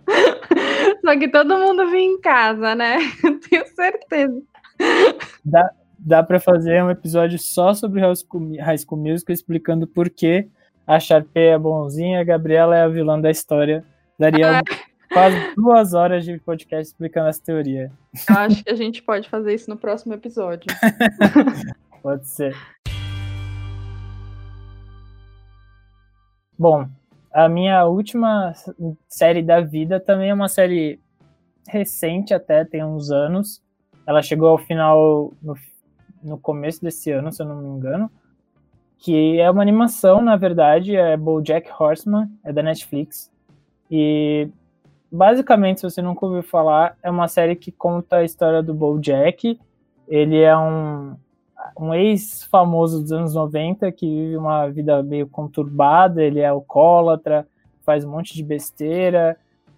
Só 1.05 1.19
que 1.19 1.29
todo 1.29 1.59
mundo 1.59 1.91
vinha 1.91 2.15
em 2.15 2.21
casa, 2.21 2.75
né? 2.75 2.99
Tenho 3.49 3.67
certeza. 3.75 4.43
Dá, 5.45 5.71
dá 5.99 6.23
para 6.23 6.41
fazer 6.41 6.83
um 6.83 6.91
episódio 6.91 7.39
só 7.39 7.75
sobre 7.75 8.01
High 8.01 8.15
School, 8.17 8.57
High 8.59 8.79
School 8.79 9.01
Musical 9.01 9.35
explicando 9.35 9.87
por 9.87 10.11
que 10.11 10.49
a 10.87 10.99
Sharpay 10.99 11.49
é 11.49 11.59
bonzinha, 11.59 12.21
a 12.21 12.25
Gabriela 12.25 12.77
é 12.77 12.83
a 12.83 12.89
vilã 12.89 13.21
da 13.21 13.31
história. 13.31 13.85
Daria 14.19 14.59
ah. 14.59 14.63
Quase 15.13 15.55
duas 15.57 15.93
horas 15.93 16.25
de 16.25 16.39
podcast 16.39 16.93
explicando 16.93 17.29
essa 17.29 17.43
teoria. 17.43 17.91
Eu 18.29 18.37
acho 18.37 18.65
que 18.65 18.71
a 18.71 18.75
gente 18.75 19.03
pode 19.03 19.29
fazer 19.29 19.55
isso 19.55 19.69
no 19.69 19.77
próximo 19.77 20.15
episódio. 20.15 20.67
pode 22.03 22.27
ser. 22.29 22.57
Bom, 26.59 26.89
a 27.33 27.49
minha 27.49 27.85
última 27.87 28.53
série 29.09 29.43
da 29.43 29.61
vida 29.61 29.99
também 29.99 30.31
é 30.31 30.35
uma 30.35 30.49
série 30.49 31.01
recente 31.69 32.35
até, 32.35 32.65
tem 32.65 32.85
uns 32.85 33.11
anos. 33.11 33.63
Ela 34.07 34.23
chegou 34.23 34.49
ao 34.49 34.59
final 34.59 35.33
no, 35.43 35.55
no 36.23 36.39
começo 36.39 36.83
desse 36.83 37.11
ano, 37.11 37.33
se 37.33 37.43
eu 37.43 37.47
não 37.47 37.57
me 37.57 37.69
engano. 37.69 38.11
Que 38.99 39.41
é 39.41 39.51
uma 39.51 39.63
animação, 39.63 40.21
na 40.21 40.37
verdade, 40.37 40.95
é 40.95 41.17
BoJack 41.17 41.71
Horseman, 41.79 42.29
é 42.45 42.53
da 42.53 42.63
Netflix. 42.63 43.31
E 43.91 44.49
basicamente, 45.11 45.81
se 45.81 45.91
você 45.91 46.03
nunca 46.03 46.25
ouviu 46.25 46.43
falar, 46.43 46.97
é 47.03 47.11
uma 47.11 47.29
série 47.29 47.57
que 47.57 47.73
conta 47.73 48.17
a 48.17 48.25
história 48.25 48.63
do 48.63 48.75
BoJack. 48.75 49.59
Ele 50.09 50.41
é 50.41 50.57
um 50.57 51.17
um 51.79 51.95
ex-famoso 51.95 53.01
dos 53.01 53.13
anos 53.13 53.35
90 53.35 53.91
que 53.93 54.07
vive 54.07 54.37
uma 54.37 54.69
vida 54.69 55.03
meio 55.03 55.27
conturbada, 55.27 56.23
ele 56.23 56.41
é 56.41 56.47
alcoólatra, 56.47 57.47
faz 57.83 58.05
um 58.05 58.11
monte 58.11 58.35
de 58.35 58.43
besteira, 58.43 59.37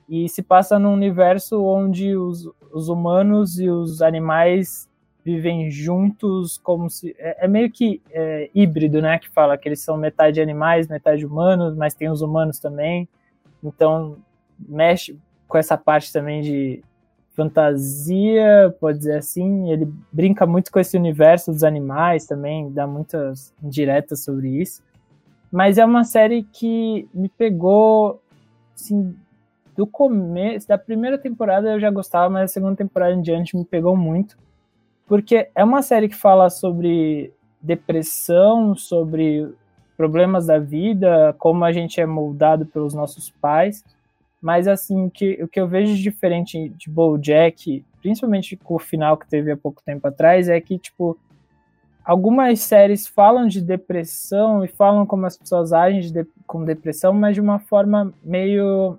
e 0.09 0.29
se 0.29 0.43
passa 0.43 0.79
num 0.79 0.93
universo 0.93 1.63
onde 1.63 2.17
os, 2.17 2.49
os 2.73 2.89
humanos 2.89 3.59
e 3.59 3.69
os 3.69 4.03
animais 4.03 4.89
vivem 5.25 5.71
juntos 5.71 6.59
como 6.59 6.91
se... 6.91 7.15
É, 7.19 7.45
é 7.45 7.49
meio 7.49 7.71
que 7.71 8.03
é, 8.11 8.51
híbrido, 8.55 9.01
né, 9.01 9.19
que 9.19 9.31
fala 9.31 9.57
que 9.57 9.69
eles 9.69 9.81
são 9.81 9.97
metade 9.97 10.41
animais, 10.41 10.89
metade 10.89 11.25
humanos, 11.25 11.77
mas 11.77 11.95
tem 11.95 12.11
os 12.11 12.23
humanos 12.23 12.59
também, 12.59 13.09
então 13.63 14.17
mexe 14.69 15.19
com 15.49 15.59
essa 15.59 15.77
parte 15.77 16.13
também 16.13 16.41
de 16.41 16.83
fantasia, 17.35 18.75
pode 18.81 18.99
dizer 18.99 19.17
assim. 19.17 19.71
Ele 19.71 19.91
brinca 20.13 20.47
muito 20.47 20.71
com 20.71 20.79
esse 20.79 20.97
universo 20.97 21.51
dos 21.51 21.65
animais 21.65 22.27
também, 22.27 22.71
dá 22.71 22.87
muitas 22.87 23.53
indiretas 23.63 24.25
sobre 24.25 24.49
isso. 24.49 24.83
Mas 25.51 25.77
é 25.77 25.85
uma 25.85 26.05
série 26.05 26.45
que 26.45 27.07
me 27.13 27.29
pegou, 27.29 28.23
assim, 28.75 29.15
do 29.77 29.87
começo, 29.87 30.69
da 30.69 30.79
primeira 30.79 31.19
temporada 31.19 31.71
eu 31.71 31.81
já 31.81 31.91
gostava, 31.91 32.31
mas 32.31 32.45
a 32.45 32.53
segunda 32.53 32.77
temporada 32.77 33.15
em 33.15 33.23
diante 33.23 33.57
me 33.57 33.65
pegou 33.65 33.97
muito. 33.97 34.37
Porque 35.07 35.51
é 35.55 35.65
uma 35.65 35.83
série 35.83 36.09
que 36.09 36.17
fala 36.17 36.49
sobre 36.49 37.33
depressão, 37.61 38.75
sobre 38.75 39.53
problemas 39.97 40.47
da 40.47 40.59
vida, 40.59 41.35
como 41.39 41.65
a 41.65 41.73
gente 41.73 42.01
é 42.01 42.07
moldado 42.07 42.67
pelos 42.67 42.95
nossos 42.95 43.31
pais 43.31 43.85
mas, 44.43 44.67
assim, 44.67 45.09
que, 45.09 45.41
o 45.41 45.47
que 45.47 45.61
eu 45.61 45.69
vejo 45.69 45.95
diferente 45.95 46.69
de 46.71 46.91
BoJack, 46.91 47.85
principalmente 48.01 48.57
com 48.57 48.75
o 48.75 48.79
final 48.79 49.17
que 49.17 49.29
teve 49.29 49.53
há 49.53 49.57
pouco 49.57 49.81
tempo 49.85 50.09
atrás, 50.09 50.49
é 50.49 50.61
que, 50.61 50.77
tipo, 50.77 51.17
algumas 52.05 52.59
séries 52.59 53.07
falam 53.07 53.47
de 53.47 53.61
depressão 53.61 54.65
e 54.65 54.69
falam 54.69 55.07
como 55.07 55.27
as 55.27 55.39
pessoas 55.39 55.73
agem 55.73 56.01
de, 56.13 56.27
com 56.45 56.65
depressão, 56.65 57.13
mas 57.13 57.37
de 57.37 57.41
uma 57.41 57.61
forma 57.61 58.13
meio. 58.21 58.99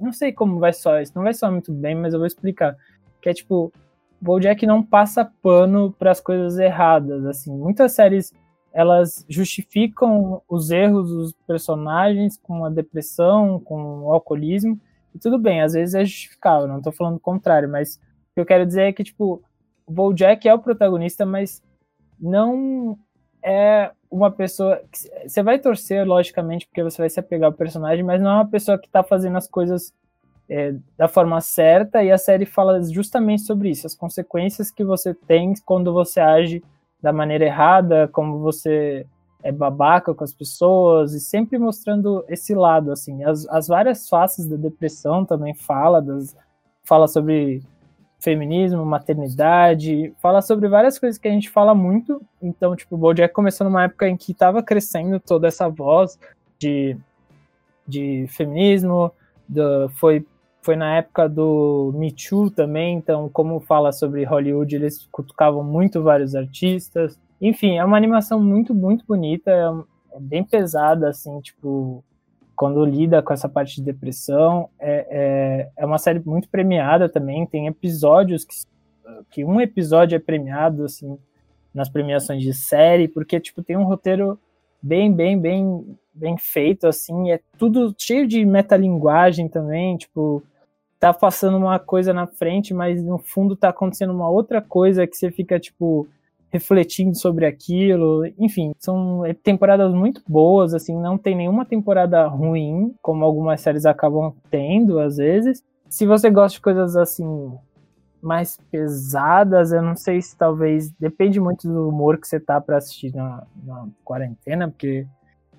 Não 0.00 0.12
sei 0.12 0.32
como 0.32 0.58
vai 0.58 0.72
só 0.72 0.98
isso, 0.98 1.12
não 1.14 1.22
vai 1.22 1.34
soar 1.34 1.52
muito 1.52 1.70
bem, 1.70 1.94
mas 1.94 2.14
eu 2.14 2.18
vou 2.18 2.26
explicar. 2.26 2.74
Que 3.20 3.28
é 3.28 3.34
tipo, 3.34 3.70
BoJack 4.18 4.66
não 4.66 4.82
passa 4.82 5.30
pano 5.42 5.92
para 5.92 6.10
as 6.10 6.20
coisas 6.20 6.58
erradas, 6.58 7.26
assim. 7.26 7.54
Muitas 7.54 7.92
séries 7.92 8.32
elas 8.74 9.24
justificam 9.28 10.42
os 10.48 10.70
erros 10.70 11.08
dos 11.08 11.32
personagens 11.46 12.36
com 12.36 12.64
a 12.64 12.68
depressão, 12.68 13.60
com 13.60 14.02
o 14.02 14.12
alcoolismo, 14.12 14.78
e 15.14 15.18
tudo 15.18 15.38
bem, 15.38 15.62
às 15.62 15.74
vezes 15.74 15.94
é 15.94 16.04
justificável, 16.04 16.66
não 16.66 16.78
estou 16.78 16.92
falando 16.92 17.16
o 17.16 17.20
contrário, 17.20 17.68
mas 17.68 17.94
o 17.94 18.34
que 18.34 18.40
eu 18.40 18.44
quero 18.44 18.66
dizer 18.66 18.82
é 18.82 18.92
que, 18.92 19.04
tipo, 19.04 19.40
o 19.86 19.92
BoJack 19.92 20.48
é 20.48 20.52
o 20.52 20.58
protagonista, 20.58 21.24
mas 21.24 21.62
não 22.18 22.98
é 23.40 23.92
uma 24.10 24.30
pessoa... 24.30 24.82
Você 25.24 25.40
vai 25.40 25.60
torcer, 25.60 26.04
logicamente, 26.04 26.66
porque 26.66 26.82
você 26.82 27.00
vai 27.00 27.08
se 27.08 27.20
apegar 27.20 27.50
ao 27.50 27.56
personagem, 27.56 28.04
mas 28.04 28.20
não 28.20 28.30
é 28.30 28.34
uma 28.34 28.48
pessoa 28.48 28.76
que 28.76 28.86
está 28.86 29.04
fazendo 29.04 29.36
as 29.36 29.46
coisas 29.46 29.94
é, 30.48 30.74
da 30.96 31.06
forma 31.06 31.40
certa, 31.40 32.02
e 32.02 32.10
a 32.10 32.18
série 32.18 32.44
fala 32.44 32.82
justamente 32.82 33.42
sobre 33.42 33.70
isso, 33.70 33.86
as 33.86 33.94
consequências 33.94 34.68
que 34.68 34.82
você 34.82 35.14
tem 35.14 35.54
quando 35.64 35.92
você 35.92 36.18
age 36.18 36.60
da 37.04 37.12
maneira 37.12 37.44
errada, 37.44 38.08
como 38.08 38.38
você 38.38 39.06
é 39.42 39.52
babaca 39.52 40.14
com 40.14 40.24
as 40.24 40.32
pessoas, 40.32 41.12
e 41.12 41.20
sempre 41.20 41.58
mostrando 41.58 42.24
esse 42.28 42.54
lado, 42.54 42.90
assim, 42.90 43.22
as, 43.24 43.46
as 43.48 43.68
várias 43.68 44.08
faces 44.08 44.48
da 44.48 44.56
depressão 44.56 45.22
também 45.22 45.52
fala, 45.52 46.00
das, 46.00 46.34
fala 46.82 47.06
sobre 47.06 47.62
feminismo, 48.18 48.86
maternidade, 48.86 50.14
fala 50.18 50.40
sobre 50.40 50.66
várias 50.66 50.98
coisas 50.98 51.18
que 51.18 51.28
a 51.28 51.30
gente 51.30 51.50
fala 51.50 51.74
muito, 51.74 52.22
então, 52.40 52.74
tipo, 52.74 52.94
o 52.94 52.98
BoJack 52.98 53.34
começou 53.34 53.66
numa 53.66 53.84
época 53.84 54.08
em 54.08 54.16
que 54.16 54.32
estava 54.32 54.62
crescendo 54.62 55.20
toda 55.20 55.46
essa 55.46 55.68
voz 55.68 56.18
de, 56.58 56.96
de 57.86 58.24
feminismo, 58.28 59.12
do, 59.46 59.90
foi 59.90 60.26
foi 60.64 60.76
na 60.76 60.96
época 60.96 61.28
do 61.28 61.92
Me 61.94 62.10
Too 62.10 62.50
também, 62.50 62.96
então, 62.96 63.28
como 63.28 63.60
fala 63.60 63.92
sobre 63.92 64.24
Hollywood, 64.24 64.74
eles 64.74 65.06
cutucavam 65.12 65.62
muito 65.62 66.02
vários 66.02 66.34
artistas. 66.34 67.20
Enfim, 67.38 67.76
é 67.76 67.84
uma 67.84 67.98
animação 67.98 68.42
muito, 68.42 68.74
muito 68.74 69.04
bonita, 69.04 69.50
é, 69.50 70.16
é 70.16 70.20
bem 70.20 70.42
pesada, 70.42 71.10
assim, 71.10 71.38
tipo, 71.42 72.02
quando 72.56 72.82
lida 72.82 73.22
com 73.22 73.34
essa 73.34 73.46
parte 73.46 73.76
de 73.76 73.82
depressão. 73.82 74.70
É, 74.80 75.06
é, 75.10 75.82
é 75.82 75.84
uma 75.84 75.98
série 75.98 76.22
muito 76.24 76.48
premiada 76.48 77.10
também, 77.10 77.44
tem 77.44 77.66
episódios 77.66 78.42
que, 78.46 78.54
que 79.30 79.44
um 79.44 79.60
episódio 79.60 80.16
é 80.16 80.18
premiado, 80.18 80.86
assim, 80.86 81.18
nas 81.74 81.90
premiações 81.90 82.42
de 82.42 82.54
série, 82.54 83.06
porque, 83.06 83.38
tipo, 83.38 83.62
tem 83.62 83.76
um 83.76 83.84
roteiro 83.84 84.38
bem, 84.80 85.12
bem, 85.12 85.38
bem, 85.38 85.98
bem 86.14 86.38
feito, 86.38 86.86
assim, 86.86 87.30
é 87.30 87.40
tudo 87.58 87.94
cheio 87.98 88.26
de 88.26 88.46
metalinguagem 88.46 89.46
também, 89.46 89.98
tipo, 89.98 90.42
tá 91.04 91.12
passando 91.12 91.58
uma 91.58 91.78
coisa 91.78 92.14
na 92.14 92.26
frente, 92.26 92.72
mas 92.72 93.04
no 93.04 93.18
fundo 93.18 93.54
tá 93.54 93.68
acontecendo 93.68 94.10
uma 94.10 94.30
outra 94.30 94.62
coisa 94.62 95.06
que 95.06 95.14
você 95.14 95.30
fica, 95.30 95.60
tipo, 95.60 96.08
refletindo 96.50 97.14
sobre 97.14 97.44
aquilo. 97.44 98.24
Enfim, 98.38 98.72
são 98.78 99.20
temporadas 99.42 99.92
muito 99.92 100.22
boas, 100.26 100.72
assim, 100.72 100.98
não 100.98 101.18
tem 101.18 101.36
nenhuma 101.36 101.66
temporada 101.66 102.26
ruim, 102.26 102.94
como 103.02 103.22
algumas 103.22 103.60
séries 103.60 103.84
acabam 103.84 104.32
tendo, 104.50 104.98
às 104.98 105.18
vezes. 105.18 105.62
Se 105.90 106.06
você 106.06 106.30
gosta 106.30 106.56
de 106.56 106.62
coisas 106.62 106.96
assim 106.96 107.52
mais 108.22 108.58
pesadas, 108.70 109.72
eu 109.72 109.82
não 109.82 109.96
sei 109.96 110.22
se 110.22 110.34
talvez 110.34 110.90
depende 110.92 111.38
muito 111.38 111.68
do 111.68 111.86
humor 111.86 112.18
que 112.18 112.26
você 112.26 112.40
tá 112.40 112.58
para 112.62 112.78
assistir 112.78 113.14
na, 113.14 113.42
na 113.62 113.86
quarentena, 114.02 114.70
porque 114.70 115.06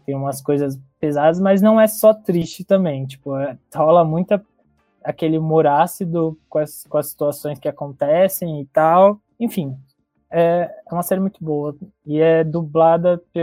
tem 0.08 0.16
umas 0.16 0.42
coisas 0.42 0.80
pesadas, 1.00 1.40
mas 1.40 1.62
não 1.62 1.80
é 1.80 1.86
só 1.86 2.16
triste 2.16 2.64
também, 2.64 3.06
tipo, 3.06 3.38
é, 3.38 3.56
rola 3.76 4.04
muita 4.04 4.44
aquele 5.06 5.38
humor 5.38 5.68
ácido 5.68 6.38
com 6.50 6.58
as, 6.58 6.84
com 6.90 6.98
as 6.98 7.08
situações 7.08 7.60
que 7.60 7.70
acontecem 7.70 8.60
e 8.60 8.66
tal. 8.66 9.20
Enfim, 9.40 9.78
é, 10.32 10.70
é 10.90 10.94
uma 10.94 11.04
série 11.04 11.22
muito 11.22 11.44
boa. 11.44 11.76
E 12.06 12.20
é 12.20 12.44
dublada 12.44 13.22
pe, 13.32 13.40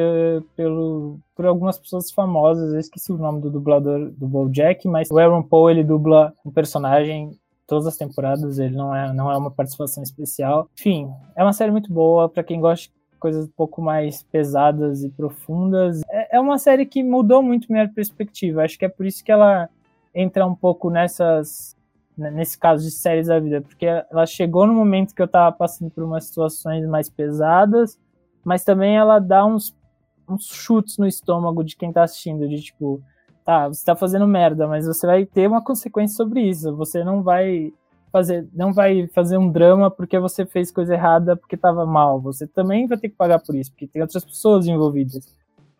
pelo, 0.57 1.19
por 1.35 1.47
algumas 1.47 1.79
pessoas 1.79 2.11
famosas. 2.11 2.75
Eu 2.75 2.81
esqueci 2.81 3.13
o 3.13 3.17
nome 3.17 3.41
do 3.41 3.51
dublador 3.51 4.11
do 4.11 4.27
BoJack, 4.27 4.87
mas 4.89 5.11
o 5.11 5.19
Aaron 5.19 5.43
Paul, 5.43 5.71
ele 5.71 5.85
dubla 5.85 6.35
um 6.45 6.51
personagem 6.51 7.39
todas 7.67 7.87
as 7.87 7.97
temporadas, 7.97 8.59
ele 8.59 8.77
não 8.77 8.95
é, 8.95 9.13
não 9.15 9.31
é 9.31 9.37
uma 9.37 9.51
participação 9.51 10.03
especial. 10.03 10.69
Enfim, 10.79 11.11
é 11.35 11.43
uma 11.43 11.55
série 11.55 11.71
muito 11.71 11.91
boa 11.91 12.29
para 12.29 12.43
quem 12.43 12.61
gosta 12.61 12.89
de 12.89 13.19
coisas 13.19 13.47
um 13.47 13.53
pouco 13.57 13.81
mais 13.81 14.23
pesadas 14.25 15.03
e 15.03 15.09
profundas. 15.09 16.03
É, 16.11 16.37
é 16.37 16.41
uma 16.41 16.59
série 16.59 16.85
que 16.85 17.03
mudou 17.03 17.43
muito 17.43 17.73
minha 17.73 17.89
perspectiva. 17.89 18.65
Acho 18.65 18.79
que 18.79 18.85
é 18.85 18.89
por 18.89 19.07
isso 19.07 19.25
que 19.25 19.33
ela 19.33 19.71
entra 20.15 20.47
um 20.47 20.55
pouco 20.55 20.91
nessas 20.91 21.77
nesse 22.17 22.59
caso 22.59 22.85
de 22.85 22.91
séries 22.91 23.29
da 23.29 23.41
vida, 23.41 23.63
porque 23.63 23.87
ela 23.87 24.27
chegou 24.27 24.67
no 24.67 24.75
momento 24.75 25.15
que 25.15 25.23
eu 25.23 25.29
tava 25.29 25.51
passando 25.57 25.91
por 25.91 26.05
umas 26.05 26.27
situações 26.27 26.87
mais 26.87 27.09
pesadas, 27.09 27.99
mas 28.45 28.65
também 28.65 28.97
ela 28.97 29.19
dá 29.19 29.45
uns, 29.47 29.75
uns 30.29 30.47
chutes 30.47 30.99
no 30.99 31.07
estômago 31.07 31.65
de 31.65 31.77
quem 31.77 31.93
tá 31.93 32.03
assistindo, 32.03 32.49
de 32.49 32.61
tipo, 32.61 33.03
tá, 33.45 33.69
você 33.69 33.85
tá 33.85 33.97
fazendo 33.97 34.27
merda, 34.27 34.69
mas 34.69 34.87
você 34.87 35.07
vai 35.07 35.25
ter 35.25 35.49
uma 35.49 35.65
consequência 35.65 36.17
sobre 36.17 36.43
isso, 36.43 36.77
você 36.77 37.03
não 37.03 37.23
vai 37.23 37.73
fazer, 38.13 38.47
não 38.53 38.73
vai 38.73 39.07
fazer 39.09 39.39
um 39.39 39.51
drama 39.51 39.91
porque 39.91 40.19
você 40.19 40.45
fez 40.45 40.71
coisa 40.71 40.95
errada 40.95 41.35
porque 41.35 41.57
tava 41.57 41.87
mal, 41.87 42.21
você 42.21 42.47
também 42.47 42.87
vai 42.87 42.99
ter 42.99 43.09
que 43.09 43.17
pagar 43.17 43.39
por 43.39 43.55
isso, 43.55 43.71
porque 43.71 43.87
tem 43.87 44.03
outras 44.03 44.25
pessoas 44.25 44.67
envolvidas. 44.67 45.35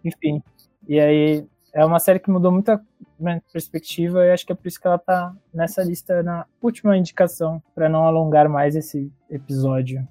Enfim, 0.05 0.43
e 0.89 0.99
aí 0.99 1.47
é 1.75 1.85
uma 1.85 1.99
série 1.99 2.19
que 2.19 2.31
mudou 2.31 2.53
muita 2.53 2.81
minha 3.19 3.43
perspectiva 3.51 4.25
e 4.27 4.31
acho 4.31 4.45
que 4.45 4.53
é 4.53 4.55
por 4.55 4.69
isso 4.69 4.79
que 4.79 4.87
ela 4.87 4.99
tá 4.99 5.33
nessa 5.55 5.83
lista 5.83 6.23
na 6.23 6.45
última 6.61 6.97
indicação, 6.97 7.63
para 7.75 7.89
não 7.89 8.05
alongar 8.05 8.49
mais 8.49 8.77
esse 8.77 9.11
episódio. 9.31 10.07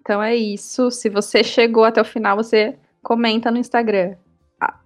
Então 0.00 0.22
é 0.22 0.36
isso. 0.36 0.90
Se 0.90 1.08
você 1.08 1.42
chegou 1.42 1.84
até 1.84 2.00
o 2.00 2.04
final, 2.04 2.36
você 2.36 2.78
comenta 3.02 3.50
no 3.50 3.58
Instagram. 3.58 4.16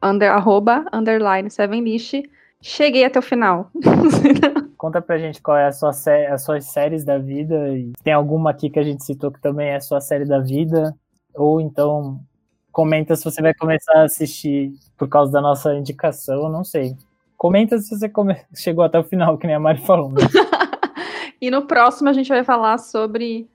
Under, 0.02 0.30
arroba, 0.30 0.86
underline, 0.92 1.50
sevenlist. 1.50 2.22
Cheguei 2.62 3.04
até 3.04 3.18
o 3.18 3.22
final. 3.22 3.70
Conta 4.78 5.02
pra 5.02 5.18
gente 5.18 5.42
qual 5.42 5.56
é 5.56 5.66
a 5.66 5.72
sua 5.72 5.92
sé 5.92 6.28
as 6.28 6.44
suas 6.44 6.64
séries 6.66 7.04
da 7.04 7.18
vida. 7.18 7.76
E 7.76 7.92
tem 8.02 8.12
alguma 8.12 8.50
aqui 8.50 8.70
que 8.70 8.78
a 8.78 8.82
gente 8.82 9.04
citou 9.04 9.32
que 9.32 9.40
também 9.40 9.68
é 9.68 9.76
a 9.76 9.80
sua 9.80 10.00
série 10.00 10.24
da 10.24 10.38
vida. 10.38 10.96
Ou 11.34 11.60
então 11.60 12.20
Comenta 12.78 13.16
se 13.16 13.24
você 13.24 13.42
vai 13.42 13.52
começar 13.52 13.92
a 13.98 14.04
assistir 14.04 14.72
por 14.96 15.08
causa 15.08 15.32
da 15.32 15.40
nossa 15.40 15.74
indicação, 15.74 16.48
não 16.48 16.62
sei. 16.62 16.96
Comenta 17.36 17.76
se 17.80 17.98
você 17.98 18.08
come... 18.08 18.36
chegou 18.54 18.84
até 18.84 18.96
o 18.96 19.02
final, 19.02 19.36
que 19.36 19.48
nem 19.48 19.56
a 19.56 19.58
Mari 19.58 19.84
falou. 19.84 20.12
Né? 20.12 20.20
e 21.42 21.50
no 21.50 21.66
próximo 21.66 22.08
a 22.08 22.12
gente 22.12 22.28
vai 22.28 22.44
falar 22.44 22.78
sobre 22.78 23.50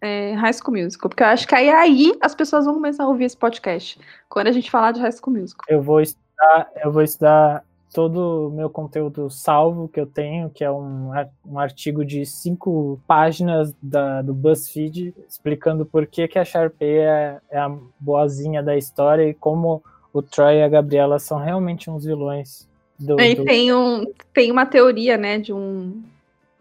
é, 0.00 0.32
High 0.34 0.52
School 0.52 0.76
Musical, 0.76 1.08
porque 1.08 1.24
eu 1.24 1.26
acho 1.26 1.48
que 1.48 1.56
aí, 1.56 1.68
aí 1.68 2.12
as 2.20 2.36
pessoas 2.36 2.66
vão 2.66 2.74
começar 2.74 3.02
a 3.02 3.08
ouvir 3.08 3.24
esse 3.24 3.36
podcast, 3.36 3.98
quando 4.28 4.46
a 4.46 4.52
gente 4.52 4.70
falar 4.70 4.92
de 4.92 5.00
High 5.00 5.10
School 5.10 5.36
Musical. 5.36 5.64
Eu 5.68 5.82
vou 5.82 6.00
estudar, 6.00 6.70
eu 6.76 6.92
vou 6.92 7.02
estudar 7.02 7.64
todo 7.92 8.48
o 8.48 8.50
meu 8.50 8.68
conteúdo 8.68 9.30
salvo 9.30 9.88
que 9.88 9.98
eu 9.98 10.06
tenho, 10.06 10.50
que 10.50 10.62
é 10.62 10.70
um, 10.70 11.10
um 11.46 11.58
artigo 11.58 12.04
de 12.04 12.24
cinco 12.26 13.00
páginas 13.06 13.74
da, 13.82 14.22
do 14.22 14.34
BuzzFeed, 14.34 15.14
explicando 15.28 15.86
por 15.86 16.06
que, 16.06 16.28
que 16.28 16.38
a 16.38 16.44
Sharpay 16.44 16.98
é, 16.98 17.40
é 17.50 17.58
a 17.58 17.74
boazinha 17.98 18.62
da 18.62 18.76
história 18.76 19.28
e 19.28 19.34
como 19.34 19.82
o 20.12 20.22
Troy 20.22 20.56
e 20.56 20.62
a 20.62 20.68
Gabriela 20.68 21.18
são 21.18 21.38
realmente 21.38 21.90
uns 21.90 22.04
vilões. 22.04 22.68
Do, 22.98 23.20
e 23.20 23.34
do... 23.34 23.44
Tem, 23.44 23.72
um, 23.72 24.04
tem 24.32 24.50
uma 24.50 24.66
teoria, 24.66 25.16
né, 25.16 25.38
de 25.38 25.52
um... 25.52 26.02